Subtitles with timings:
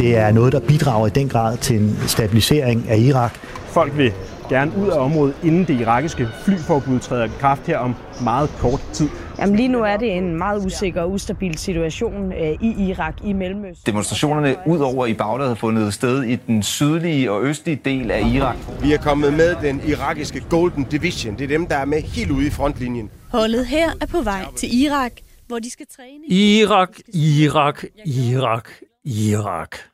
[0.00, 3.34] Det er noget, der bidrager i den grad til en stabilisering af Irak.
[3.66, 4.12] Folk vil
[4.48, 8.80] gerne ud af området, inden det irakiske flyforbud træder i kraft her om meget kort
[8.92, 9.08] tid.
[9.38, 13.32] Jamen lige nu er det en meget usikker og ustabil situation øh, i Irak, i
[13.32, 13.86] Mellemøsten.
[13.86, 18.22] Demonstrationerne ud over i Bagdad har fundet sted i den sydlige og østlige del af
[18.34, 18.56] Irak.
[18.82, 21.38] Vi er kommet med den irakiske Golden Division.
[21.38, 23.10] Det er dem, der er med helt ude i frontlinjen.
[23.28, 25.12] Holdet her er på vej til Irak,
[25.46, 26.26] hvor de skal træne.
[26.28, 28.68] Irak, Irak, Irak,
[29.04, 29.89] Irak.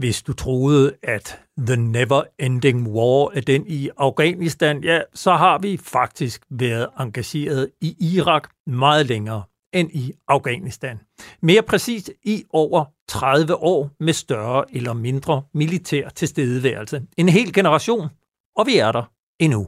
[0.00, 5.58] Hvis du troede, at The Never Ending War er den i Afghanistan, ja, så har
[5.58, 11.00] vi faktisk været engageret i Irak meget længere end i Afghanistan.
[11.42, 17.02] Mere præcist i over 30 år med større eller mindre militær tilstedeværelse.
[17.16, 18.08] En hel generation,
[18.56, 19.66] og vi er der endnu.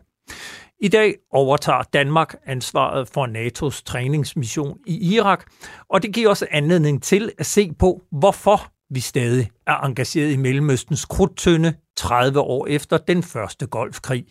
[0.81, 5.45] I dag overtager Danmark ansvaret for NATO's træningsmission i Irak,
[5.89, 10.37] og det giver os anledning til at se på, hvorfor vi stadig er engageret i
[10.37, 14.27] Mellemøstens krudtønde 30 år efter den første golfkrig.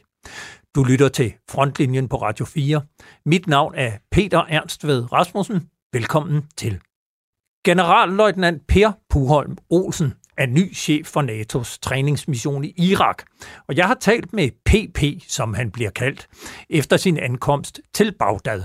[0.75, 2.81] Du lytter til Frontlinjen på Radio 4.
[3.25, 5.69] Mit navn er Peter Ernstved Rasmussen.
[5.93, 6.79] Velkommen til.
[7.65, 13.23] Generalløjtnant Per Puholm Olsen er ny chef for NATO's træningsmission i Irak,
[13.67, 16.27] og jeg har talt med PP, som han bliver kaldt,
[16.69, 18.63] efter sin ankomst til Bagdad.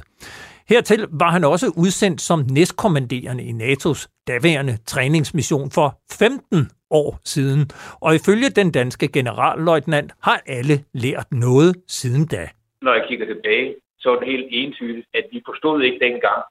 [0.69, 7.71] Hertil var han også udsendt som næstkommanderende i NATO's daværende træningsmission for 15 år siden,
[8.01, 12.49] og ifølge den danske generalløjtnant har alle lært noget siden da.
[12.83, 16.43] Når jeg kigger tilbage, så er det helt entydigt, at vi forstod ikke dengang,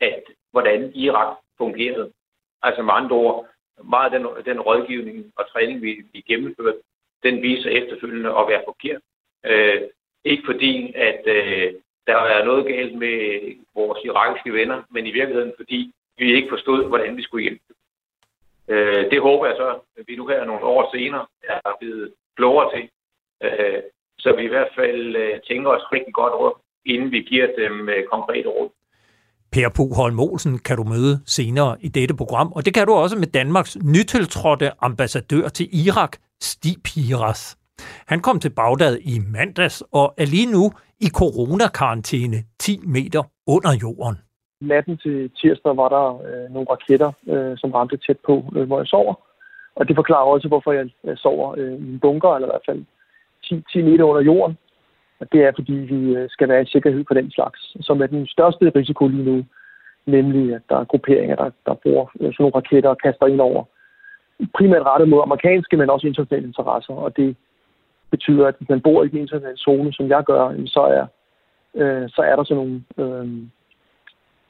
[0.00, 2.10] at hvordan Irak fungerede.
[2.62, 3.46] Altså med andre ord,
[3.84, 6.78] meget af den, den rådgivning og træning, vi, vi gennemførte,
[7.22, 9.02] den viser efterfølgende at være forkert.
[9.46, 9.80] Øh,
[10.24, 11.72] ikke fordi, at øh,
[12.08, 13.16] der er noget galt med
[13.74, 17.64] vores irakiske venner, men i virkeligheden fordi vi ikke forstod, hvordan vi skulle hjælpe.
[18.68, 19.68] Øh, det håber jeg så,
[19.98, 22.84] at vi nu her nogle år senere er blevet klogere til,
[23.44, 23.82] øh,
[24.18, 26.54] så vi i hvert fald øh, tænker os rigtig godt råd,
[26.86, 28.70] inden vi giver dem øh, konkrete råd.
[29.52, 33.18] Per Puholm Olsen kan du møde senere i dette program, og det kan du også
[33.18, 37.57] med Danmarks nytiltrådte ambassadør til Irak, Stig Piras.
[38.06, 40.64] Han kom til Bagdad i mandags og er lige nu
[41.00, 44.16] i coronakarantæne 10 meter under jorden.
[44.60, 48.78] Natten til tirsdag var der øh, nogle raketter, øh, som ramte tæt på, øh, hvor
[48.78, 49.14] jeg sover.
[49.76, 52.84] Og det forklarer også, hvorfor jeg, sover øh, i en bunker, eller i hvert fald
[53.44, 54.56] 10, 10 meter under jorden.
[55.20, 58.06] Og det er, fordi vi øh, skal være i sikkerhed på den slags, som er
[58.06, 59.44] den største risiko lige nu.
[60.06, 63.40] Nemlig, at der er grupperinger, der, der bruger øh, sådan nogle raketter og kaster ind
[63.40, 63.64] over.
[64.58, 66.94] Primært rettet mod amerikanske, men også internationale interesser.
[66.94, 67.36] Og det
[68.10, 71.06] betyder, at hvis man bor i den internationale zone, som jeg gør, så er,
[71.80, 73.42] øh, så er der sådan nogle øh,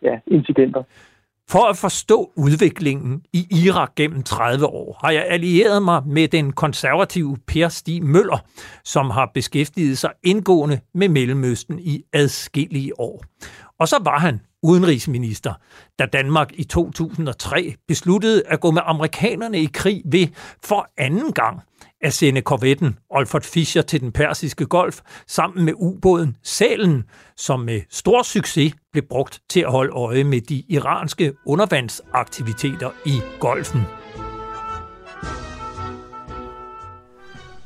[0.02, 0.82] ja, incidenter.
[1.50, 6.52] For at forstå udviklingen i Irak gennem 30 år, har jeg allieret mig med den
[6.52, 8.38] konservative Per Stig Møller,
[8.84, 13.25] som har beskæftiget sig indgående med Mellemøsten i adskillige år.
[13.78, 15.54] Og så var han udenrigsminister,
[15.98, 20.26] da Danmark i 2003 besluttede at gå med amerikanerne i krig ved
[20.64, 21.60] for anden gang
[22.00, 27.04] at sende korvetten Olfert Fischer til den persiske golf sammen med ubåden Salen,
[27.36, 33.20] som med stor succes blev brugt til at holde øje med de iranske undervandsaktiviteter i
[33.40, 33.80] golfen.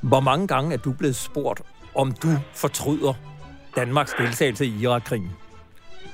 [0.02, 1.62] Hvor mange gange er du blevet spurgt,
[1.94, 3.14] om du fortryder
[3.76, 5.30] Danmarks deltagelse i Irakkrigen?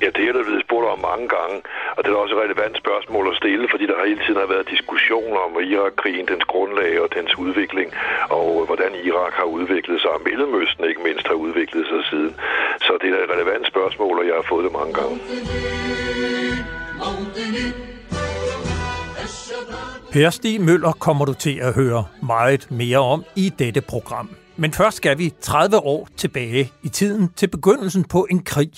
[0.02, 1.56] Ja, det er der blevet spurgt om mange gange,
[1.96, 4.70] og det er også et relevant spørgsmål at stille, fordi der hele tiden har været
[4.74, 7.88] diskussioner om Irak-krigen, dens grundlag og dens udvikling,
[8.38, 12.32] og øh, hvordan Irak har udviklet sig, og Mellemøsten ikke mindst har udviklet sig siden.
[12.86, 15.16] Så det er et relevant spørgsmål, og jeg har fået det mange gange.
[20.12, 24.28] Per Stig Møller kommer du til at høre meget mere om i dette program.
[24.60, 28.72] Men først skal vi 30 år tilbage i tiden til begyndelsen på en krig,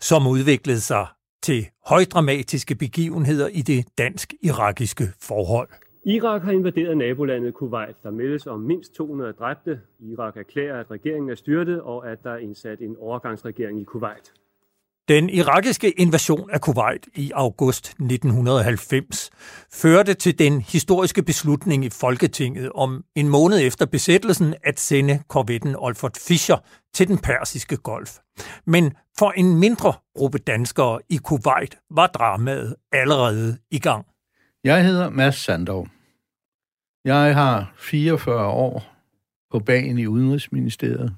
[0.00, 1.06] som udviklede sig
[1.42, 5.68] til højdramatiske begivenheder i det dansk-irakiske forhold.
[6.06, 7.96] Irak har invaderet nabolandet Kuwait.
[8.02, 9.80] Der meldes om mindst 200 dræbte.
[10.00, 14.32] Irak erklærer, at regeringen er styrtet, og at der er indsat en overgangsregering i Kuwait.
[15.08, 19.30] Den irakiske invasion af Kuwait i august 1990
[19.72, 25.76] førte til den historiske beslutning i Folketinget om en måned efter besættelsen at sende korvetten
[25.76, 26.56] Olfert Fischer
[26.94, 28.18] til den persiske golf.
[28.66, 34.06] Men for en mindre gruppe danskere i Kuwait var dramaet allerede i gang.
[34.64, 35.88] Jeg hedder Mads Sandov.
[37.04, 38.84] Jeg har 44 år
[39.50, 41.16] på bagen i Udenrigsministeriet.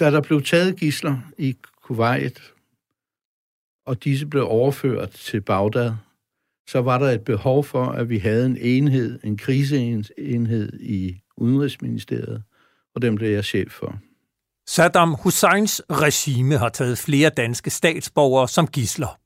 [0.00, 2.52] Da der blev taget gisler i Kuwait
[3.86, 5.92] og disse blev overført til Bagdad,
[6.68, 12.42] så var der et behov for, at vi havde en enhed, en kriseenhed i Udenrigsministeriet,
[12.94, 13.98] og den blev jeg chef for.
[14.66, 19.18] Saddam Husseins regime har taget flere danske statsborgere som gisler.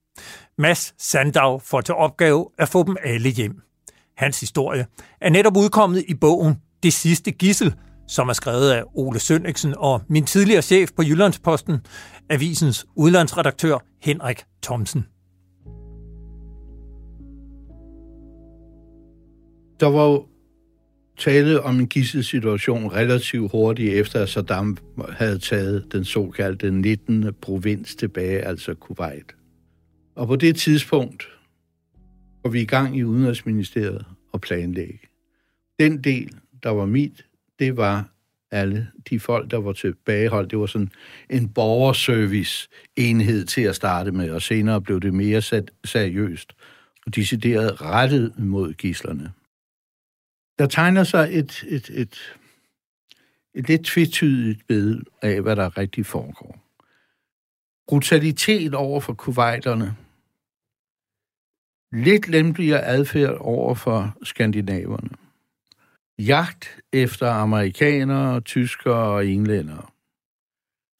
[0.58, 3.62] Mads Sandau får til opgave at få dem alle hjem.
[4.16, 4.86] Hans historie
[5.20, 7.74] er netop udkommet i bogen Det sidste gissel,
[8.08, 11.78] som er skrevet af Ole Sønniksen og min tidligere chef på Jyllandsposten,
[12.30, 15.06] avisens udlandsredaktør Henrik Thomsen.
[19.80, 20.26] Der var jo
[21.18, 24.76] tale om en gisselsituation relativt hurtigt efter, at Saddam
[25.10, 27.34] havde taget den såkaldte 19.
[27.42, 29.34] provins tilbage, altså Kuwait.
[30.14, 31.28] Og på det tidspunkt
[32.42, 35.00] går vi i gang i Udenrigsministeriet og planlægge.
[35.80, 36.30] Den del,
[36.62, 37.25] der var mit,
[37.58, 38.08] det var
[38.50, 40.50] alle de folk, der var tilbageholdt.
[40.50, 40.92] Det var sådan
[41.30, 45.42] en borgerservice-enhed til at starte med, og senere blev det mere
[45.84, 46.52] seriøst
[47.06, 49.32] og decideret rettet mod gislerne.
[50.58, 52.38] Der tegner sig et, et, et,
[53.54, 56.62] et lidt tvetydigt billede af, hvad der rigtig foregår.
[57.88, 59.96] Brutalitet over for kuwaiterne.
[61.92, 65.25] Lidt lempeligere adfærd over for skandinaverne.
[66.18, 69.86] Jagt efter amerikanere, tyskere og englændere.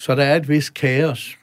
[0.03, 1.39] Så der er et vist kaos.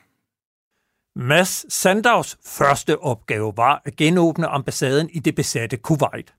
[1.16, 6.34] Mads Sandavs første opgave var at genåbne ambassaden i det besatte Kuwait.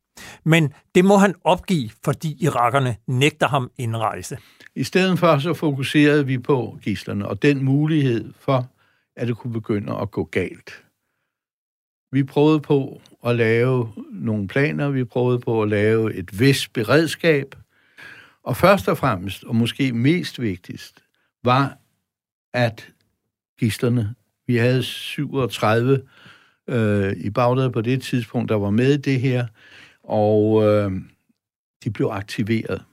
[0.44, 4.38] Men det må han opgive, fordi irakerne nægter ham indrejse.
[4.74, 8.68] I stedet for så fokuserede vi på gislerne og den mulighed for,
[9.16, 10.83] at det kunne begynde at gå galt.
[12.14, 17.54] Vi prøvede på at lave nogle planer, vi prøvede på at lave et vist beredskab,
[18.42, 21.02] og først og fremmest, og måske mest vigtigst,
[21.44, 21.78] var,
[22.52, 22.88] at
[23.58, 24.14] gisterne,
[24.46, 26.02] vi havde 37
[26.68, 29.46] øh, i Bagdad på det tidspunkt, der var med i det her,
[30.02, 30.92] og øh,
[31.84, 32.84] de blev aktiveret.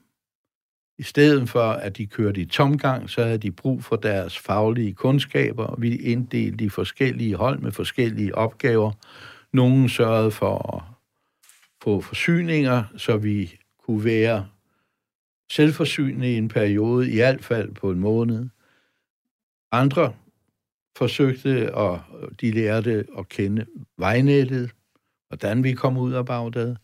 [1.01, 4.93] I stedet for, at de kørte i tomgang, så havde de brug for deres faglige
[4.93, 8.91] kundskaber, og vi inddelte i forskellige hold med forskellige opgaver.
[9.53, 10.83] Nogle sørgede for at
[11.83, 14.47] få forsyninger, så vi kunne være
[15.51, 18.49] selvforsynende i en periode, i hvert fald på en måned.
[19.71, 20.13] Andre
[20.97, 22.01] forsøgte, og
[22.41, 23.65] de lærte at kende
[23.97, 24.71] vejnettet,
[25.27, 26.75] hvordan vi kom ud af Bagdad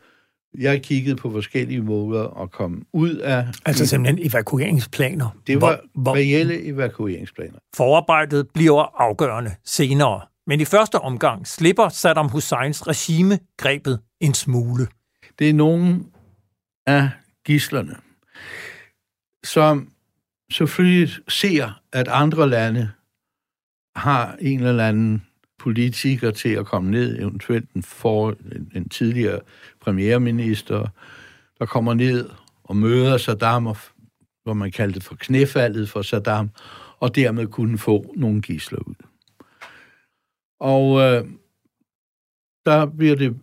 [0.53, 3.47] jeg kiggede på forskellige måder og kom ud af...
[3.65, 5.29] Altså simpelthen evakueringsplaner?
[5.47, 7.59] Det var hvor, reelle evakueringsplaner.
[7.75, 10.21] Forarbejdet bliver afgørende senere.
[10.47, 14.87] Men i første omgang slipper Saddam Husseins regime grebet en smule.
[15.39, 16.03] Det er nogle
[16.85, 17.09] af
[17.45, 17.95] gislerne,
[19.45, 19.91] som
[20.51, 22.91] selvfølgelig ser, at andre lande
[23.95, 25.26] har en eller anden
[25.59, 29.39] politiker til at komme ned, eventuelt en, for, en, en tidligere
[29.81, 30.87] premierminister,
[31.59, 32.29] der kommer ned
[32.63, 33.77] og møder Saddam, og,
[34.43, 36.49] hvor man kaldte det for knæfaldet for Saddam,
[36.99, 38.95] og dermed kunne få nogle gisler ud.
[40.59, 41.23] Og øh,
[42.65, 43.37] der bliver det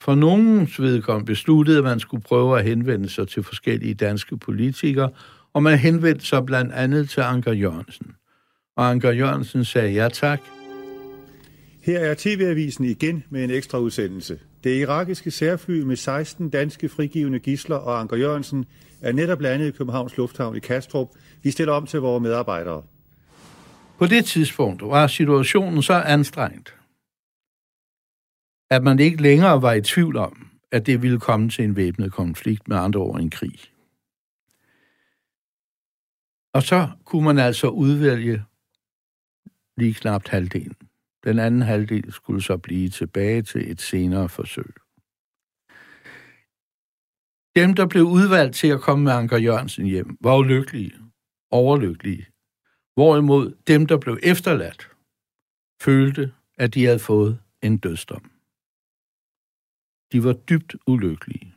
[0.00, 5.10] for nogens vedkommende besluttet, at man skulle prøve at henvende sig til forskellige danske politikere,
[5.52, 8.14] og man henvendte sig blandt andet til Anker Jørgensen.
[8.76, 10.40] Og Anker Jørgensen sagde ja tak,
[11.86, 14.40] her er TV-avisen igen med en ekstra udsendelse.
[14.64, 18.64] Det irakiske særfly med 16 danske frigivende gisler og Anker Jørgensen
[19.00, 21.08] er netop landet i Københavns Lufthavn i Kastrup.
[21.42, 22.82] Vi stiller om til vores medarbejdere.
[23.98, 26.74] På det tidspunkt var situationen så anstrengt,
[28.70, 32.12] at man ikke længere var i tvivl om, at det ville komme til en væbnet
[32.12, 33.60] konflikt med andre ord en krig.
[36.54, 38.44] Og så kunne man altså udvælge
[39.76, 40.85] lige knap halvdelen.
[41.26, 44.74] Den anden halvdel skulle så blive tilbage til et senere forsøg.
[47.56, 50.92] Dem, der blev udvalgt til at komme med Anker Jørgensen hjem, var ulykkelige,
[51.50, 52.26] overlykkelige.
[52.94, 54.90] Hvorimod dem, der blev efterladt,
[55.82, 58.30] følte, at de havde fået en dødsdom.
[60.12, 61.54] De var dybt ulykkelige.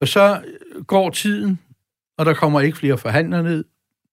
[0.00, 1.60] Og så øh, går tiden,
[2.18, 3.64] og der kommer ikke flere forhandlere ned.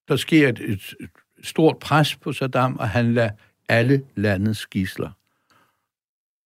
[0.07, 1.09] Der sker et, et, et
[1.41, 3.31] stort pres på Saddam, og han lader
[3.69, 5.11] alle landets gisler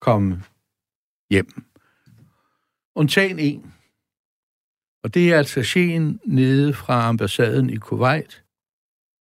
[0.04, 0.44] komme
[1.30, 1.66] hjem.
[2.96, 3.74] Undtagen en.
[5.04, 8.44] Og det er altså attacheen nede fra ambassaden i Kuwait.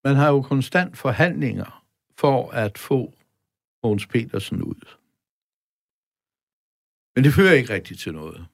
[0.04, 1.84] Man har jo konstant forhandlinger
[2.16, 3.12] for at få
[3.82, 4.80] Måns Petersen ud.
[7.14, 8.46] Men det fører ikke rigtigt til noget.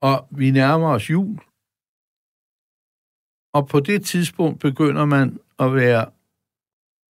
[0.00, 1.38] Og vi nærmer os jul.
[3.52, 6.12] Og på det tidspunkt begynder man at være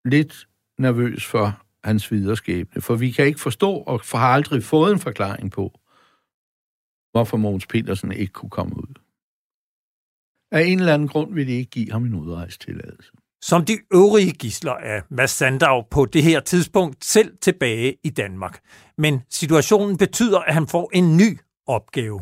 [0.04, 2.82] lidt nervøs for, hans videre skæbne.
[2.82, 5.80] For vi kan ikke forstå, og har aldrig fået en forklaring på,
[7.12, 8.94] hvorfor Mogens Petersen ikke kunne komme ud.
[10.52, 13.10] Af en eller anden grund vil de ikke give ham en udrejstilladelse.
[13.42, 18.60] Som de øvrige gisler er Mads Sandav på det her tidspunkt selv tilbage i Danmark.
[18.98, 22.20] Men situationen betyder, at han får en ny opgave,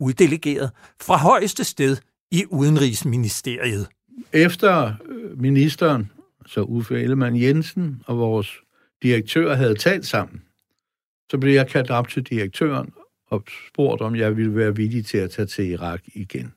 [0.00, 1.96] uddelegeret fra højeste sted
[2.30, 3.88] i Udenrigsministeriet.
[4.32, 6.10] Efter øh, ministeren,
[6.48, 8.60] så Uffe Ellemann Jensen og vores
[9.02, 10.42] direktør havde talt sammen,
[11.30, 12.92] så blev jeg kaldt op til direktøren
[13.26, 16.52] og spurgt, om jeg ville være villig til at tage til Irak igen.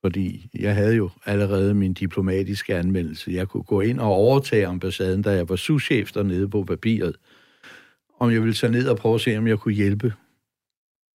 [0.00, 3.32] Fordi jeg havde jo allerede min diplomatiske anmeldelse.
[3.32, 7.16] Jeg kunne gå ind og overtage ambassaden, da jeg var souschef dernede på papiret.
[8.18, 10.14] Om jeg ville tage ned og prøve at se, om jeg kunne hjælpe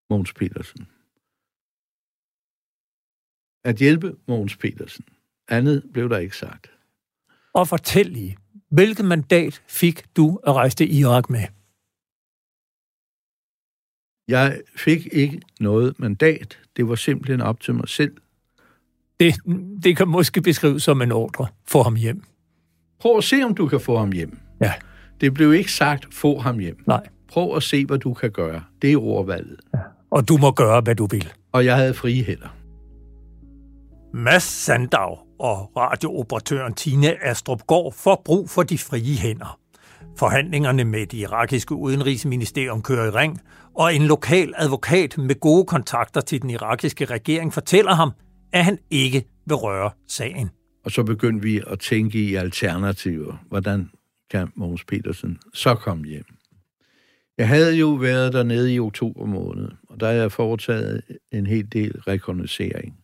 [0.10, 0.88] Mogens Petersen.
[3.64, 5.06] At hjælpe Mogens Petersen.
[5.48, 6.73] Andet blev der ikke sagt.
[7.54, 8.38] Og fortæl lige,
[8.72, 11.44] hvilket mandat fik du at rejse til Irak med?
[14.28, 16.60] Jeg fik ikke noget mandat.
[16.78, 18.18] Det var simpelthen op til mig selv.
[19.20, 19.36] Det,
[19.84, 21.48] det kan måske beskrives som en ordre.
[21.68, 22.24] Få ham hjem.
[23.00, 24.40] Prøv at se, om du kan få ham hjem.
[24.62, 24.74] Ja.
[25.22, 26.84] Det blev ikke sagt, få ham hjem.
[26.88, 27.08] Nej.
[27.28, 28.64] Prøv at se, hvad du kan gøre.
[28.82, 29.60] Det er ordvalget.
[29.74, 29.80] Ja.
[30.10, 31.34] Og du må gøre, hvad du vil.
[31.52, 32.58] Og jeg havde frie hænder.
[34.14, 39.60] Mads Sandav og radiooperatøren Tine Astrup går for brug for de frie hænder.
[40.18, 43.42] Forhandlingerne med det irakiske udenrigsministerium kører i ring,
[43.76, 48.12] og en lokal advokat med gode kontakter til den irakiske regering fortæller ham,
[48.54, 50.50] at han ikke vil røre sagen.
[50.86, 53.44] Og så begyndte vi at tænke i alternativer.
[53.48, 53.90] Hvordan
[54.32, 56.26] kan Mogens Petersen så komme hjem?
[57.38, 61.68] Jeg havde jo været dernede i oktober måned, og der havde jeg foretaget en hel
[61.74, 62.96] del rekognoscering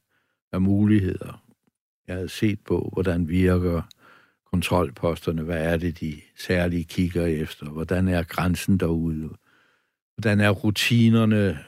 [0.54, 1.49] af muligheder.
[2.10, 3.82] Jeg havde set på, hvordan virker
[4.52, 9.30] kontrolposterne, hvad er det, de særligt kigger efter, hvordan er grænsen derude,
[10.16, 11.60] hvordan er rutinerne.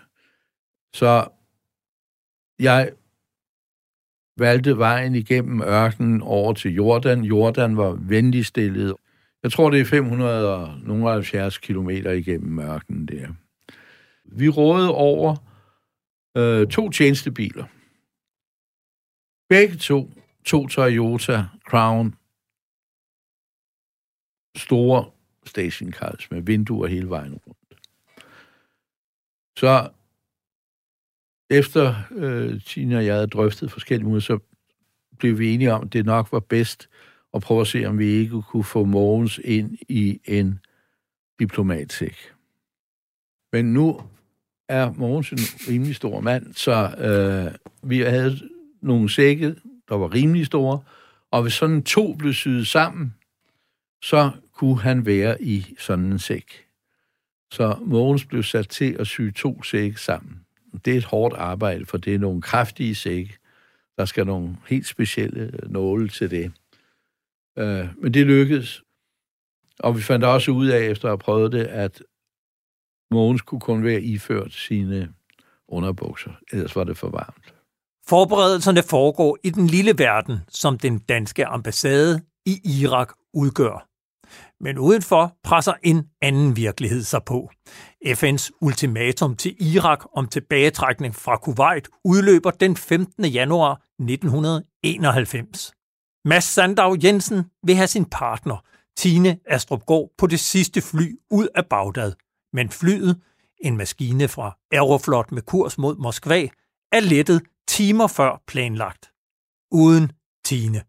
[0.94, 1.28] Så
[2.60, 2.92] jeg
[4.38, 7.24] valgte vejen igennem ørkenen over til Jordan.
[7.24, 8.96] Jordan var venlig stillet.
[9.44, 13.28] Jeg tror, det er 570 kilometer igennem ørkenen der.
[14.26, 15.36] Vi rådede over
[16.38, 17.66] øh, to tjenestebiler.
[19.50, 20.10] Begge to,
[20.46, 22.16] to Toyota Crown,
[24.58, 25.12] store
[25.46, 27.58] stationcars med vinduer hele vejen rundt.
[29.58, 29.90] Så
[31.50, 34.40] efter øh, Tina og jeg havde drøftet forskellige måder, så
[35.18, 36.90] blev vi enige om, at det nok var bedst
[37.34, 40.60] at prøve at se, om vi ikke kunne få Mogens ind i en
[41.40, 42.16] diplomatsæk.
[43.52, 44.02] Men nu
[44.70, 47.56] er Mogens en rimelig stor mand, så øh,
[47.90, 48.40] vi havde
[48.82, 49.56] nogle sække,
[49.92, 50.80] der var rimelig store,
[51.32, 53.16] og hvis sådan to blev syet sammen,
[54.04, 56.66] så kunne han være i sådan en sæk.
[57.52, 60.46] Så Mogens blev sat til at sy to sække sammen.
[60.86, 63.38] Det er et hårdt arbejde, for det er nogle kraftige sække.
[63.98, 66.52] Der skal nogle helt specielle øh, nåle til det.
[67.58, 68.84] Øh, men det lykkedes.
[69.80, 72.04] Og vi fandt også ud af, efter at have prøvet det, at
[73.12, 75.14] Mogens kunne kun være iført sine
[75.68, 77.61] underbukser, ellers var det for varmt.
[78.08, 83.88] Forberedelserne foregår i den lille verden, som den danske ambassade i Irak udgør.
[84.64, 87.50] Men udenfor presser en anden virkelighed sig på.
[88.06, 93.26] FN's ultimatum til Irak om tilbagetrækning fra Kuwait udløber den 15.
[93.26, 95.74] januar 1991.
[96.26, 98.64] Mads Sandav Jensen vil have sin partner,
[98.98, 99.82] Tine Astrup
[100.18, 102.14] på det sidste fly ud af Bagdad.
[102.54, 103.22] Men flyet,
[103.62, 106.48] en maskine fra Aeroflot med kurs mod Moskva,
[106.92, 109.12] er lettet timer før planlagt.
[109.72, 110.12] Uden
[110.46, 110.82] Tine.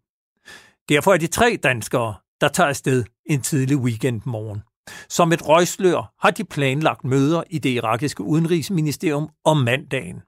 [0.88, 4.62] Derfor er de tre danskere, der tager afsted en tidlig weekendmorgen.
[5.08, 10.22] Som et røgslør har de planlagt møder i det irakiske udenrigsministerium om mandagen.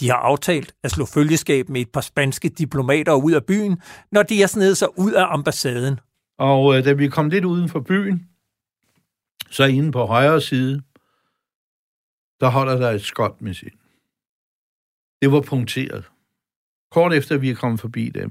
[0.00, 3.82] De har aftalt at slå følgeskab med et par spanske diplomater ud af byen,
[4.12, 6.00] når de er snedet sig ud af ambassaden.
[6.38, 8.28] Og øh, da vi kom lidt uden for byen,
[9.50, 10.82] så inde på højre side,
[12.40, 13.77] der holder der et skot med sin.
[15.22, 16.10] Det var punkteret.
[16.90, 18.30] Kort efter vi er kommet forbi dem,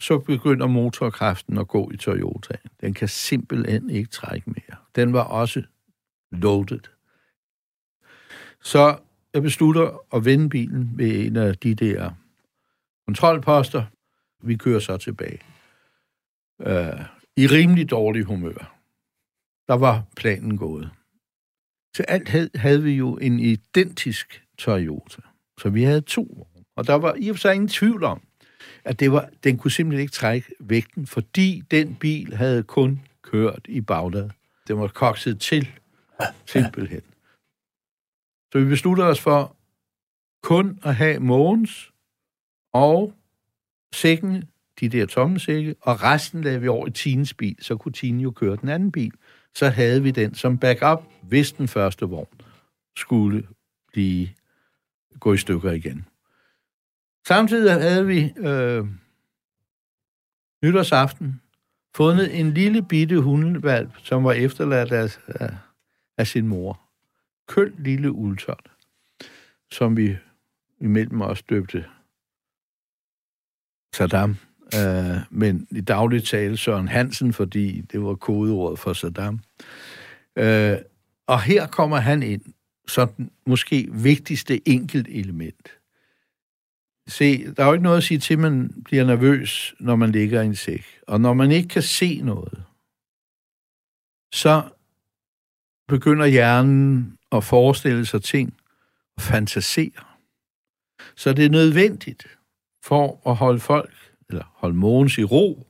[0.00, 2.56] så begynder motorkraften at gå i Toyota.
[2.80, 4.76] Den kan simpelthen ikke trække mere.
[4.94, 5.62] Den var også
[6.32, 6.80] loaded.
[8.62, 8.98] Så
[9.32, 12.10] jeg beslutter at vende bilen ved en af de der
[13.06, 13.84] kontrolposter.
[14.42, 15.40] Vi kører så tilbage.
[16.60, 17.00] Øh,
[17.36, 18.78] I rimelig dårlig humør.
[19.68, 20.90] Der var planen gået.
[21.94, 25.22] Til alt havde vi jo en identisk Toyota.
[25.60, 26.48] Så vi havde to.
[26.76, 28.22] Og der var i og for sig ingen tvivl om,
[28.84, 33.60] at det var, den kunne simpelthen ikke trække vægten, fordi den bil havde kun kørt
[33.68, 34.30] i Bagdad.
[34.68, 35.68] Det var kokset til,
[36.46, 37.02] simpelthen.
[38.52, 39.56] Så vi besluttede os for
[40.42, 41.92] kun at have Mogens
[42.72, 43.12] og
[43.94, 44.44] sækken,
[44.80, 48.22] de der tomme sække, og resten lavede vi over i Tines bil, så kunne Tine
[48.22, 49.12] jo køre den anden bil.
[49.54, 52.40] Så havde vi den som backup, hvis den første vogn
[52.96, 53.48] skulle
[53.92, 54.28] blive
[55.20, 56.08] gå i stykker igen.
[57.26, 58.84] Samtidig havde vi øh,
[60.62, 61.42] nytårsaften
[61.94, 65.54] fundet en lille bitte hundevalp, som var efterladt af, af,
[66.18, 66.80] af sin mor.
[67.48, 68.70] Køl lille ultot,
[69.70, 70.16] som vi
[70.80, 71.84] imellem os døbte
[73.94, 74.36] Saddam,
[74.74, 79.40] øh, men i dagligt tale Søren Hansen, fordi det var kodeordet for Saddam.
[80.36, 80.76] Øh,
[81.26, 82.42] og her kommer han ind
[82.88, 85.68] som den måske vigtigste enkelt element.
[87.08, 90.12] Se, der er jo ikke noget at sige til, at man bliver nervøs, når man
[90.12, 90.86] ligger i en sæk.
[91.06, 92.64] Og når man ikke kan se noget,
[94.32, 94.62] så
[95.88, 98.54] begynder hjernen at forestille sig ting
[99.16, 100.04] og fantasere.
[101.16, 102.26] Så det er nødvendigt
[102.84, 103.94] for at holde folk,
[104.28, 105.66] eller holde Mogens i ro,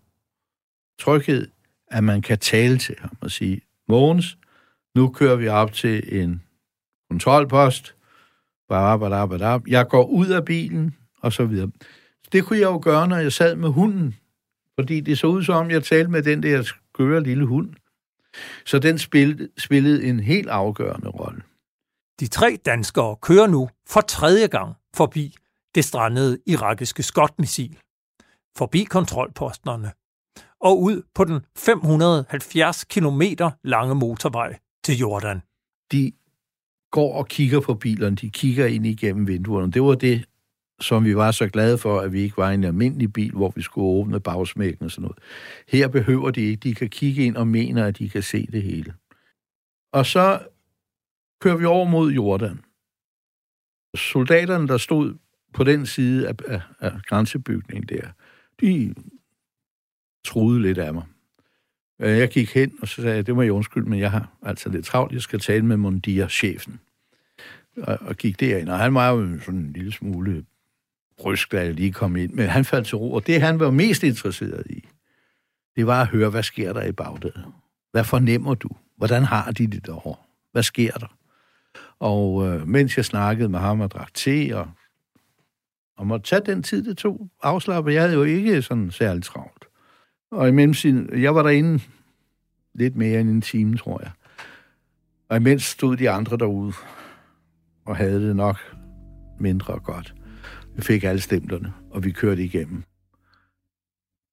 [0.98, 1.48] tryghed,
[1.88, 4.38] at man kan tale til ham og sige, Mogens,
[4.94, 6.42] nu kører vi op til en
[7.10, 7.94] kontrolpost,
[9.66, 11.70] jeg går ud af bilen, og så videre.
[12.32, 14.14] Det kunne jeg jo gøre, når jeg sad med hunden,
[14.74, 17.74] fordi det så ud som, jeg talte med den der skøre lille hund.
[18.66, 21.42] Så den spillede, spillede en helt afgørende rolle.
[22.20, 25.34] De tre danskere kører nu for tredje gang forbi
[25.74, 27.78] det strandede irakiske skotmissil,
[28.56, 29.92] forbi kontrolposterne
[30.60, 33.22] og ud på den 570 km
[33.64, 35.42] lange motorvej til Jordan.
[35.92, 36.12] De
[36.96, 39.72] går og kigger på bilerne, de kigger ind igennem vinduerne.
[39.72, 40.24] Det var det,
[40.80, 43.62] som vi var så glade for, at vi ikke var en almindelig bil, hvor vi
[43.62, 45.18] skulle åbne bagsmækken og sådan noget.
[45.68, 46.60] Her behøver de ikke.
[46.60, 48.94] De kan kigge ind og mener, at de kan se det hele.
[49.92, 50.40] Og så
[51.40, 52.60] kører vi over mod Jordan.
[53.96, 55.14] Soldaterne, der stod
[55.52, 58.08] på den side af, af, af grænsebygningen der,
[58.60, 58.94] de
[60.24, 61.04] troede lidt af mig.
[62.00, 64.36] Øh, jeg gik hen, og så sagde jeg, det må jeg undskylde, men jeg har
[64.42, 65.12] altså lidt travlt.
[65.12, 66.80] Jeg skal tale med Mondia, chefen.
[67.82, 70.44] Og, og gik derind, og han var jo sådan en lille smule
[71.18, 72.32] brysk, da jeg lige kom ind.
[72.32, 74.88] Men han faldt til ro, og det han var mest interesseret i,
[75.76, 77.42] det var at høre, hvad sker der i Bagdad?
[77.90, 78.68] Hvad fornemmer du?
[78.96, 80.22] Hvordan har de det derovre?
[80.52, 81.16] Hvad sker der?
[81.98, 84.70] Og øh, mens jeg snakkede med ham og drak te, og,
[85.96, 89.64] og måtte tage den tid, det tog afslappet, jeg havde jo ikke sådan særligt travlt.
[90.30, 91.80] Og i mellemtiden, jeg var derinde
[92.74, 94.10] lidt mere end en time, tror jeg.
[95.28, 96.72] Og imens stod de andre derude
[97.86, 98.76] og havde det nok
[99.40, 100.14] mindre godt.
[100.76, 102.82] Vi fik alle stemplerne, og vi kørte igennem.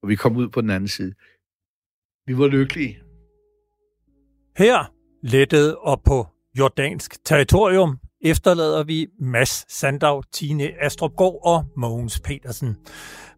[0.02, 1.14] Og vi kom ud på den anden side.
[2.26, 3.00] Vi var lykkelige.
[4.56, 6.26] Her, lettet og på
[6.58, 12.76] jordansk territorium, efterlader vi Mads Sandav, Tine Astrupgaard og Mogens Petersen.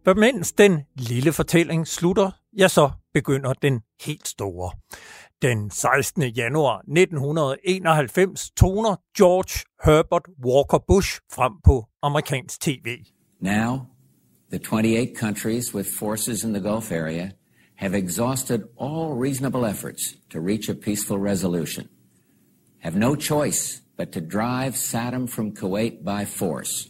[0.06, 4.70] Men mens den lille fortælling slutter, ja, så begynder den helt store.
[5.42, 6.22] Den 16.
[6.34, 13.04] januar 1991 toner George Herbert Walker Bush frem på amerikansk tv.
[13.40, 13.86] Now,
[14.50, 17.32] the 28 countries with forces in the Gulf area
[17.74, 21.88] have exhausted all reasonable efforts to reach a peaceful resolution.
[22.78, 26.88] Have no choice but to drive Saddam from Kuwait by force.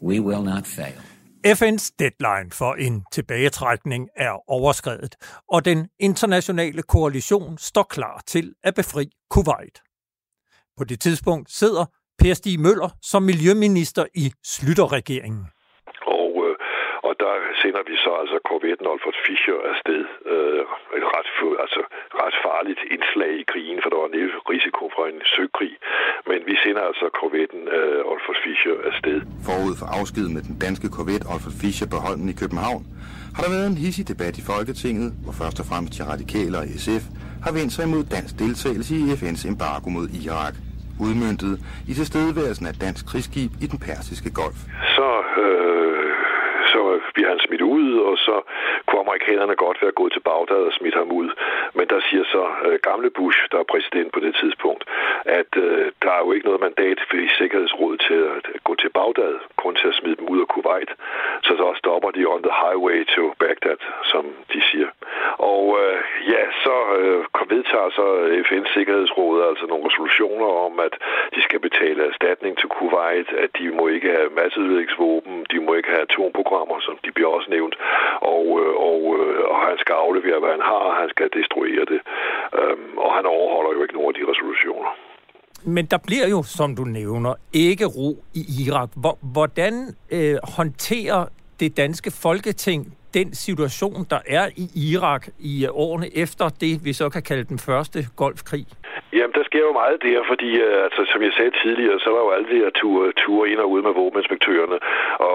[0.00, 1.02] We will not fail.
[1.46, 5.16] FN's deadline for en tilbagetrækning er overskredet,
[5.48, 9.82] og den internationale koalition står klar til at befri Kuwait.
[10.76, 11.84] På det tidspunkt sidder
[12.18, 15.46] Per Stig Møller som miljøminister i Slytterregeringen
[17.22, 20.02] der sender vi så altså korvetten Alfred Fischer afsted.
[20.32, 20.62] Øh,
[20.98, 21.28] et ret,
[21.64, 21.82] altså,
[22.22, 24.18] ret farligt indslag i krigen, for der var en
[24.54, 25.74] risiko for en søkrig.
[26.30, 29.18] Men vi sender altså korvetten øh, Alfred Fischer afsted.
[29.48, 32.82] Forud for afsked med den danske korvet Alfred Fischer på Holmen i København,
[33.36, 36.64] har der været en hissig debat i Folketinget, hvor først og fremmest de radikale og
[36.84, 37.04] SF
[37.44, 40.54] har vendt sig imod dansk deltagelse i FN's embargo mod Irak
[41.06, 41.54] udmyndtet
[41.90, 44.58] i tilstedeværelsen af dansk krigsskib i den persiske golf.
[44.96, 45.08] Så
[45.44, 45.99] øh,
[46.72, 46.80] så
[47.14, 48.36] bliver han smidt ud, og så
[48.86, 51.28] kunne amerikanerne godt være gået til Bagdad og smidt ham ud.
[51.76, 54.82] Men der siger så øh, gamle Bush, der er præsident på det tidspunkt,
[55.24, 59.34] at øh, der er jo ikke noget mandat for Sikkerhedsrådet til at gå til Bagdad,
[59.56, 60.90] kun til at smide dem ud af Kuwait.
[61.42, 63.80] Så så stopper de on the highway to Baghdad,
[64.12, 64.88] som de siger.
[65.52, 65.98] Og øh,
[66.32, 67.20] ja, så øh,
[67.54, 68.06] vedtager så
[68.46, 70.94] FN's Sikkerhedsråd altså nogle resolutioner om, at
[71.34, 75.88] de skal betale erstatning til Kuwait, at de må ikke have masseudviklingsvåben, de må ikke
[75.94, 77.74] have atomprogrammer, som de bliver også nævnt,
[78.34, 81.84] og, øh, og, øh, og han skal aflevere, hvad han har, og han skal destruere
[81.92, 82.00] det.
[82.58, 84.90] Øhm, og han overholder jo ikke nogen af de resolutioner.
[85.64, 88.90] Men der bliver jo, som du nævner, ikke ro i Irak.
[89.22, 89.74] Hvordan
[90.16, 91.24] øh, håndterer
[91.60, 92.80] det danske folketing
[93.14, 97.58] den situation, der er i Irak i årene efter det, vi så kan kalde den
[97.58, 98.66] første golfkrig?
[99.18, 102.20] Jamen, der sker jo meget der, fordi, øh, altså, som jeg sagde tidligere, så var
[102.26, 104.78] jo alle de her ture, ture ind og ud med våbeninspektørerne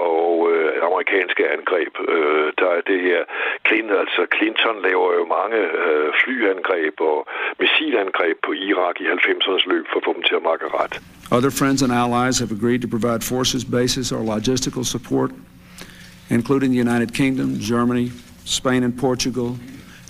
[0.02, 1.92] og øh, amerikanske angreb.
[2.14, 3.20] Øh, der er det her,
[3.66, 7.18] Clinton, altså Clinton laver jo mange øh, flyangreb og
[7.60, 10.94] missilangreb på Irak i 90'ernes løb for at få dem til at makke ret.
[11.36, 15.30] Other friends and allies have agreed to provide forces, bases, or logistical support,
[16.30, 18.10] including the United Kingdom, Germany,
[18.44, 19.56] Spain and Portugal,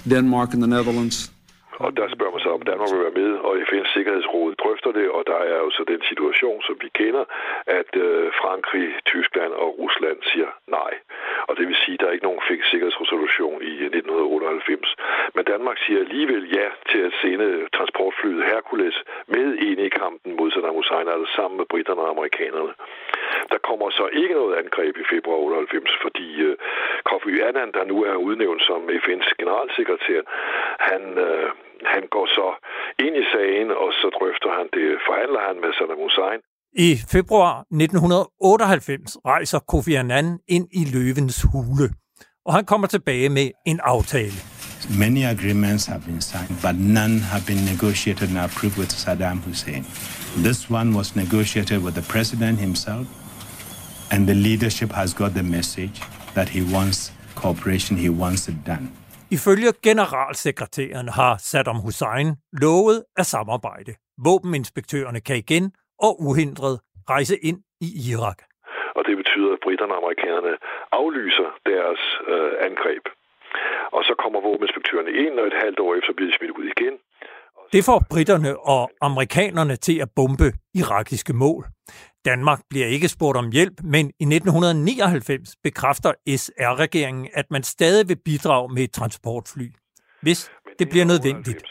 [0.09, 1.31] Denmark and the Netherlands,
[1.85, 5.07] og der spørger man så, om Danmark vil være med, og FN's Sikkerhedsråd drøfter det,
[5.17, 7.25] og der er jo så den situation, som vi kender,
[7.81, 10.93] at øh, Frankrig, Tyskland og Rusland siger nej.
[11.49, 14.95] Og det vil sige, at der er ikke nogen fik sikkerhedsresolution i øh, 1998.
[15.35, 18.97] Men Danmark siger alligevel ja til at sende transportflyet Hercules
[19.35, 22.73] med ind i kampen mod Saddam Hussein, altså sammen med britterne og amerikanerne.
[23.53, 26.55] Der kommer så ikke noget angreb i februar 98, fordi øh,
[27.09, 30.21] Kofi Annan, der nu er udnævnt som FN's generalsekretær,
[30.89, 31.47] han, øh,
[31.95, 32.47] han går så
[33.05, 36.41] ind i sagen, og så drøfter han det, forhandler han med Saddam Hussein.
[36.89, 41.89] I februar 1998 rejser Kofi Annan ind i løvens hule,
[42.47, 44.39] og han kommer tilbage med en aftale.
[45.05, 49.85] Many agreements have been signed, but none have been negotiated and approved with Saddam Hussein.
[50.45, 53.07] This one was negotiated with the president himself,
[54.13, 55.97] and the leadership has got the message
[56.35, 56.99] that he wants
[57.35, 58.87] cooperation, he wants it done.
[59.31, 63.93] Ifølge generalsekretæren har Saddam Hussein lovet at samarbejde.
[64.25, 65.65] Våbeninspektørerne kan igen
[65.99, 68.39] og uhindret rejse ind i Irak.
[68.97, 70.53] Og det betyder, at britterne og amerikanerne
[70.93, 73.05] aflyser deres øh, angreb.
[73.97, 76.95] Og så kommer våbeninspektørerne ind, og et halvt år efter bliver de smidt ud igen.
[77.73, 81.65] Det får britterne og amerikanerne til at bombe irakiske mål.
[82.25, 88.19] Danmark bliver ikke spurgt om hjælp, men i 1999 bekræfter SR-regeringen, at man stadig vil
[88.25, 89.69] bidrage med et transportfly,
[90.23, 90.41] hvis
[90.79, 91.65] det bliver nødvendigt.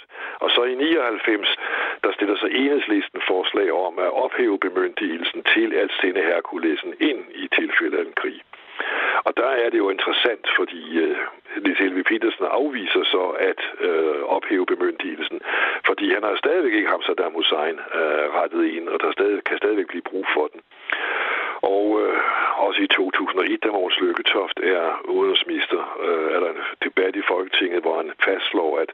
[0.43, 1.49] Og så i 99,
[2.03, 7.45] der stiller sig enhedslisten forslag om at ophæve bemyndigelsen til at sende Herkulesen ind i
[7.59, 8.39] tilfælde af en krig.
[9.23, 11.17] Og der er det jo interessant, fordi øh,
[11.63, 15.39] Niels Helve Petersen afviser så at øh, ophæve bemyndigelsen,
[15.85, 19.57] fordi han har stadigvæk ikke ham Saddam Hussein uh, rettet ind, og der stadig, kan
[19.57, 20.61] stadigvæk blive brug for den.
[21.73, 22.17] Og øh,
[22.67, 27.79] også i 2001, da Måns Lykketoft er udenrigsminister, øh, er der en debat i Folketinget,
[27.83, 28.89] hvor han fastslår, at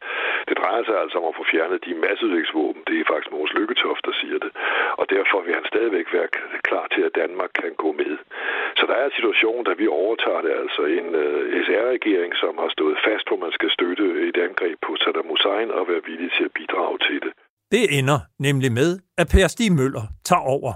[0.49, 2.81] det drejer sig altså om at få fjernet de masseudvægtsvåben.
[2.87, 4.51] Det er faktisk Måns Lykketoft, der siger det.
[4.99, 6.29] Og derfor vil han stadigvæk være
[6.69, 8.13] klar til, at Danmark kan gå med.
[8.79, 12.69] Så der er en situation, da vi overtager det, altså en øh, SR-regering, som har
[12.77, 16.29] stået fast på, at man skal støtte et angreb på Saddam Hussein og være villig
[16.37, 17.31] til at bidrage til det.
[17.75, 18.89] Det ender nemlig med,
[19.21, 20.71] at Per Stig Møller tager over.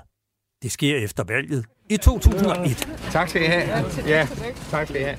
[0.64, 2.88] Det sker efter valget i 2001.
[3.12, 3.86] Tak skal I have.
[4.08, 4.28] Ja,
[4.72, 5.18] tak skal I have.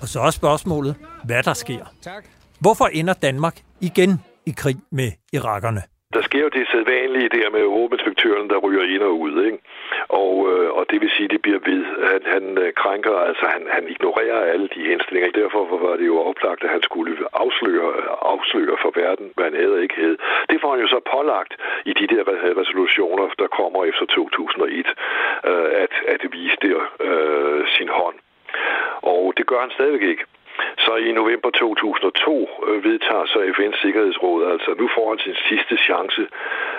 [0.00, 1.94] Og så er spørgsmålet, hvad der sker.
[2.02, 2.24] Tak.
[2.60, 5.82] Hvorfor ender Danmark igen i krig med irakerne?
[6.14, 9.58] Der sker jo det sædvanlige der med hovedinspektøren, der ryger ind og ud, ikke?
[10.22, 11.82] Og, øh, og det vil sige, at det bliver ved.
[12.12, 15.30] Han, han øh, krænker, altså han, han ignorerer alle de henstillinger.
[15.40, 17.92] Derfor var det jo oplagt, at han skulle afsløre,
[18.32, 20.18] afsløre for verden, hvad han havde ikke havde.
[20.50, 21.52] Det får han jo så pålagt
[21.90, 22.22] i de der
[22.62, 24.86] resolutioner, der kommer efter 2001,
[25.50, 28.18] øh, at, at vise der øh, sin hånd.
[29.02, 30.24] Og det gør han stadigvæk ikke.
[30.84, 35.76] Så i november 2002 øh, vedtager så FN's Sikkerhedsråd, altså nu får han sin sidste
[35.86, 36.22] chance,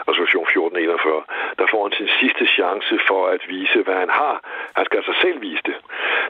[0.10, 1.24] resolution 1441,
[1.60, 4.36] der får han sin sidste chance for at vise, hvad han har.
[4.78, 5.78] Han skal altså selv vise det.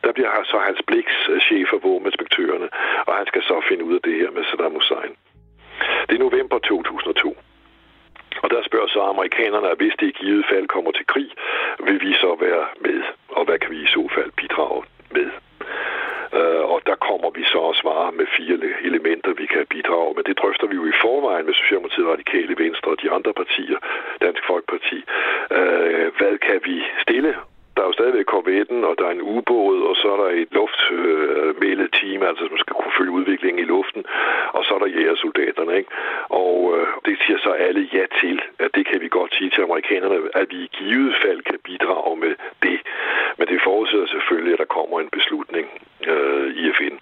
[0.03, 2.69] Der bliver så hans bliks øh, chef for våbeninspektørerne,
[3.07, 5.13] og han skal så finde ud af det her med Saddam Hussein.
[6.07, 7.37] Det er november 2002.
[8.43, 11.29] Og der spørger så amerikanerne, at hvis det i givet fald kommer til krig,
[11.87, 15.29] vil vi så være med, og hvad kan vi i så fald bidrage med?
[16.37, 18.55] Øh, og der kommer vi så og svarer med fire
[18.89, 20.23] elementer, vi kan bidrage med.
[20.23, 23.77] Det drøfter vi jo i forvejen med Socialdemokratiet, Radikale Venstre og de andre partier,
[24.21, 24.99] Dansk Folkeparti.
[25.57, 27.35] Øh, hvad kan vi stille
[27.79, 30.51] der er jo stadigvæk korvetten, og der er en ubåd, og så er der et
[30.59, 34.03] luftmæleteam, øh, altså som skal kunne følge udviklingen i luften,
[34.57, 35.91] og så er der jægersoldaterne, ikke?
[36.43, 39.61] Og øh, det siger så alle ja til, at det kan vi godt sige til
[39.61, 42.79] amerikanerne, at vi i givet fald kan bidrage med det.
[43.37, 45.65] Men det forudsætter selvfølgelig, at der kommer en beslutning
[46.13, 46.95] øh, i FN.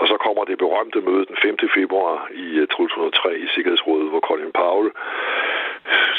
[0.00, 1.56] Og så kommer det berømte møde den 5.
[1.78, 4.90] februar i 2003 øh, i Sikkerhedsrådet, hvor Colin Powell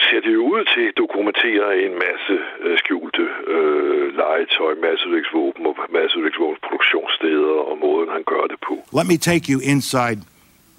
[0.05, 5.75] ser det jo ud til at dokumentere en masse øh, skjulte øh, legetøj, masseudvægtsvåben og
[5.97, 8.73] masseudvægtsvåbensproduktionssteder og måden, han gør det på.
[8.99, 10.19] Let me take you inside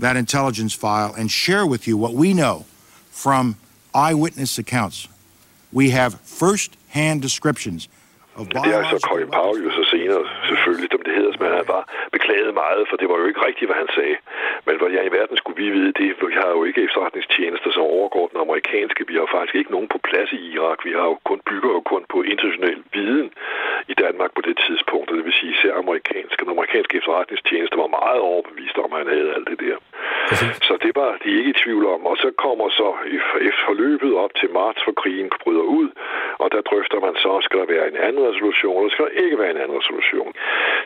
[0.04, 2.56] that intelligence file and share with you what we know
[3.24, 3.44] from
[4.06, 4.98] eyewitness accounts.
[5.80, 6.10] We have
[6.42, 7.88] first-hand descriptions
[8.36, 10.88] of Det er altså Colin Powell jo så senere, selvfølgelig,
[11.40, 11.82] men han var
[12.16, 14.16] beklaget meget, for det var jo ikke rigtigt, hvad han sagde.
[14.66, 16.08] Men hvor jeg i verden skulle vi vide det?
[16.28, 19.06] Vi har jo ikke efterretningstjenester, som overgår den amerikanske.
[19.10, 20.78] Vi har faktisk ikke nogen på plads i Irak.
[20.84, 23.28] Vi har jo kun bygger jo kun på international viden
[23.92, 26.40] i Danmark på det tidspunkt, og det vil sige især amerikansk.
[26.40, 29.76] Den amerikanske efterretningstjeneste var meget overbevist om, at han havde alt det der.
[30.68, 32.06] Så det var de ikke i tvivl om.
[32.06, 32.88] Og så kommer så
[33.48, 35.88] i forløbet op til marts, hvor krigen bryder ud,
[36.42, 39.38] og der drøfter man så, skal der være en anden resolution, eller skal der ikke
[39.38, 40.32] være en anden resolution.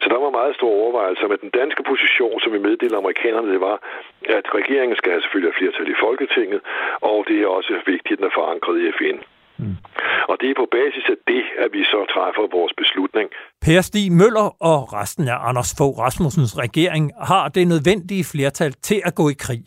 [0.02, 3.62] Så der var meget store overvejelser med den danske position, som vi meddelte amerikanerne, det
[3.68, 3.76] var,
[4.38, 6.60] at regeringen skal have selvfølgelig have flertal i Folketinget,
[7.10, 9.18] og det er også vigtigt, at den er forankret i FN.
[9.62, 9.76] Mm.
[10.30, 13.26] Og det er på basis af det, at vi så træffer vores beslutning.
[13.66, 18.98] Per Stig Møller og resten af Anders Fogh Rasmussens regering har det nødvendige flertal til
[19.08, 19.64] at gå i krig.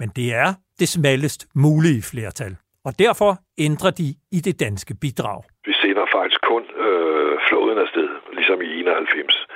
[0.00, 2.52] Men det er det smallest mulige flertal.
[2.86, 3.30] Og derfor
[3.66, 5.40] ændrer de i det danske bidrag.
[5.68, 9.46] Vi sender faktisk kun øh, flåden afsted, ligesom i 91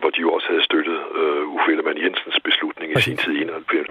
[0.00, 3.42] hvor de jo også havde støttet øh, Uffe Ellemann Jensens beslutning i sin tid i
[3.42, 3.88] 91.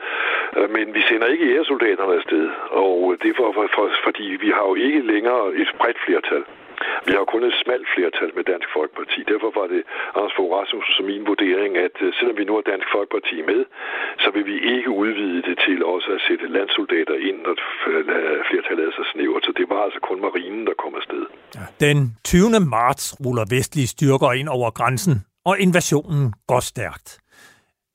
[0.58, 2.46] Øh, men vi sender ikke æresoldaterne afsted,
[2.84, 6.44] og det er for, for, for, fordi vi har jo ikke længere et bredt flertal.
[7.08, 9.20] Vi har kun et smalt flertal med Dansk Folkeparti.
[9.32, 9.82] Derfor var det
[10.18, 13.62] Anders Fogh Rasmussen som min vurdering, at øh, selvom vi nu er Dansk Folkeparti med,
[14.24, 17.54] så vil vi ikke udvide det til også at sætte landsoldater ind, når
[18.50, 19.44] flertallet er så snævert.
[19.48, 21.24] Så det var altså kun marinen, der kom afsted.
[21.86, 22.60] Den 20.
[22.76, 25.16] marts ruller vestlige styrker ind over grænsen
[25.46, 27.20] og invasionen går stærkt.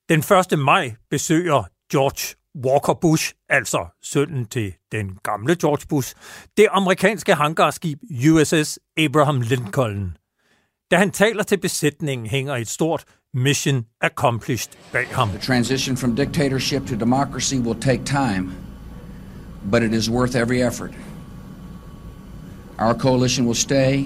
[0.08, 0.18] Den
[0.52, 0.58] 1.
[0.58, 6.14] maj besøger George Walker Bush, altså sønnen til den gamle George Bush,
[6.56, 7.98] det amerikanske hangarskib
[8.32, 10.16] USS Abraham Lincoln.
[10.90, 15.28] Da han taler til besætningen, hænger et stort mission accomplished bag ham.
[15.28, 18.52] The transition from dictatorship to democracy will take time,
[19.70, 20.90] but it is worth every effort.
[22.78, 24.04] Our coalition will stay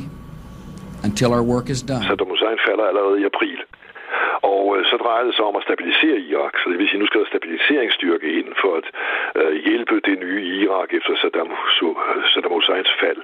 [1.04, 2.04] until our work is done.
[2.08, 3.58] Saddam Hussein falder allerede i april.
[4.52, 6.54] Og øh, så drejer det sig om at stabilisere Irak.
[6.58, 8.86] Så det vil sige, nu skal der stabiliseringsstyrke ind for at
[9.40, 13.20] øh, hjælpe det nye Irak efter Saddam, øh, Saddam Husseins fald.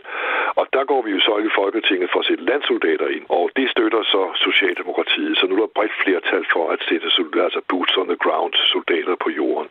[0.61, 3.25] Og der går vi jo så i Folketinget for at sætte landsoldater ind.
[3.39, 5.35] Og det støtter så Socialdemokratiet.
[5.39, 7.07] Så nu er der bredt flertal for at sætte
[7.47, 9.69] altså boots on the ground soldater på jorden.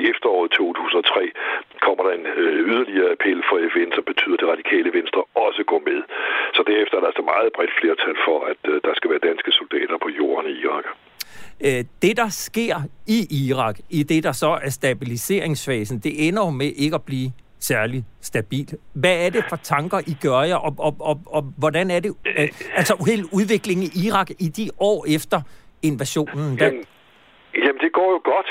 [0.00, 1.30] I efteråret 2003
[1.86, 5.62] kommer der en øh, yderligere appel for FN, som betyder, at det radikale venstre også
[5.70, 6.00] går med.
[6.56, 9.50] Så derefter er der altså meget bredt flertal for, at øh, der skal være danske
[9.60, 10.86] soldater på jorden i Irak.
[11.66, 16.50] Øh, det, der sker i Irak, i det, der så er stabiliseringsfasen, det ender jo
[16.50, 18.68] med ikke at blive særlig stabil.
[18.92, 22.14] Hvad er det for tanker, I gør jer, og, og, og, og hvordan er det,
[22.38, 25.40] øh, altså hele udviklingen i Irak i de år efter
[25.82, 26.58] invasionen?
[26.58, 26.64] Der...
[26.64, 26.84] Jamen,
[27.54, 28.46] jamen, det går jo godt.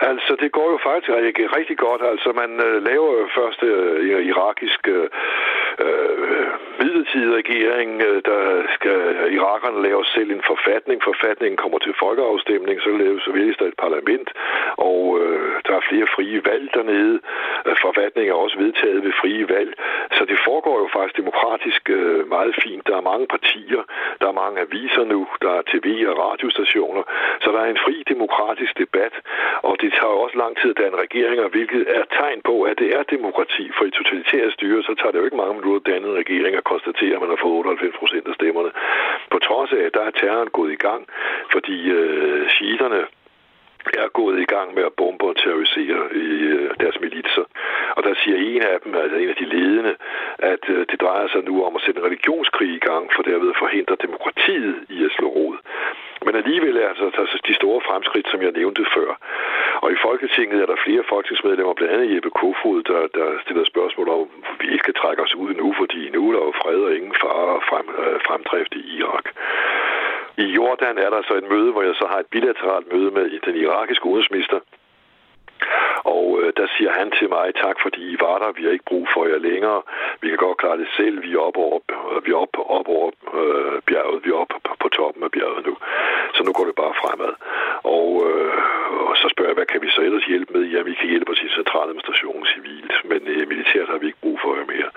[0.00, 2.02] Altså, det går jo faktisk rigtig, rigtig godt.
[2.02, 5.08] Altså, man øh, laver jo først øh, øh irakisk øh,
[5.84, 6.46] øh,
[6.80, 8.42] midlertidig regering, øh, der
[8.74, 11.02] skal øh, irakerne lave selv en forfatning.
[11.02, 14.28] Forfatningen kommer til folkeafstemning, så laves så vælges der et parlament,
[14.76, 17.18] og øh, der er flere frie valg dernede.
[17.86, 19.72] Forfatningen er også vedtaget ved frie valg.
[20.16, 22.86] Så det foregår jo faktisk demokratisk øh, meget fint.
[22.86, 23.82] Der er mange partier,
[24.20, 27.02] der er mange aviser nu, der er tv- og radiostationer,
[27.42, 29.14] så der er en fri demokratisk debat,
[29.62, 32.78] og det tager jo også lang tid at danne regeringer, hvilket er tegn på, at
[32.78, 33.64] det er demokrati.
[33.76, 36.56] For i totalitære styre, så tager det jo ikke mange minutter at danne en regering
[36.56, 38.70] og konstatere, at man har fået 98 procent af stemmerne.
[39.32, 41.02] På trods af, at der er terroren gået i gang,
[41.54, 43.00] fordi øh, shiiterne
[44.02, 46.28] er gået i gang med at bombe og terrorisere i
[46.82, 47.44] deres militser.
[47.96, 49.94] Og der siger en af dem, altså en af de ledende,
[50.38, 53.48] at øh, det drejer sig nu om at sætte en religionskrig i gang, for derved
[53.50, 55.56] at forhindre demokratiet i at slå rod.
[56.24, 59.10] Men alligevel er altså, altså de store fremskridt, som jeg nævnte før.
[59.82, 64.08] Og i Folketinget er der flere folketingsmedlemmer, blandt andet Jeppe Kofod, der, der stiller spørgsmål
[64.08, 64.28] om,
[64.60, 67.14] vi ikke kan trække os ud nu, fordi nu er der jo fred og ingen
[67.24, 69.26] fare og frem, øh, fremdrift i Irak.
[70.44, 73.24] I Jordan er der så et møde, hvor jeg så har et bilateralt møde med
[73.46, 74.58] den irakiske udenrigsminister,
[76.14, 78.90] og øh, der siger han til mig, tak fordi I var der, vi har ikke
[78.92, 79.82] brug for jer længere.
[80.20, 81.78] Vi kan godt klare det selv, vi er op over,
[82.12, 83.08] øh, vi er op, op over
[83.40, 85.74] øh, bjerget, vi er op på, på toppen af bjerget nu.
[86.34, 87.32] Så nu går det bare fremad.
[87.96, 88.52] Og, øh,
[89.05, 90.62] og så spørger jeg, hvad kan vi så ellers hjælpe med?
[90.72, 94.38] Jamen, vi kan hjælpe os i centraladministrationen civilt, men øh, militært har vi ikke brug
[94.42, 94.90] for jer mere.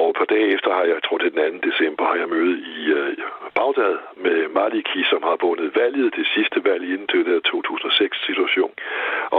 [0.00, 1.68] Og på dage efter har jeg, jeg tror det er den 2.
[1.68, 3.16] december, har jeg møde i øh,
[3.58, 8.72] Bagdad med Maliki, som har vundet valget, det sidste valg inden til der 2006-situation.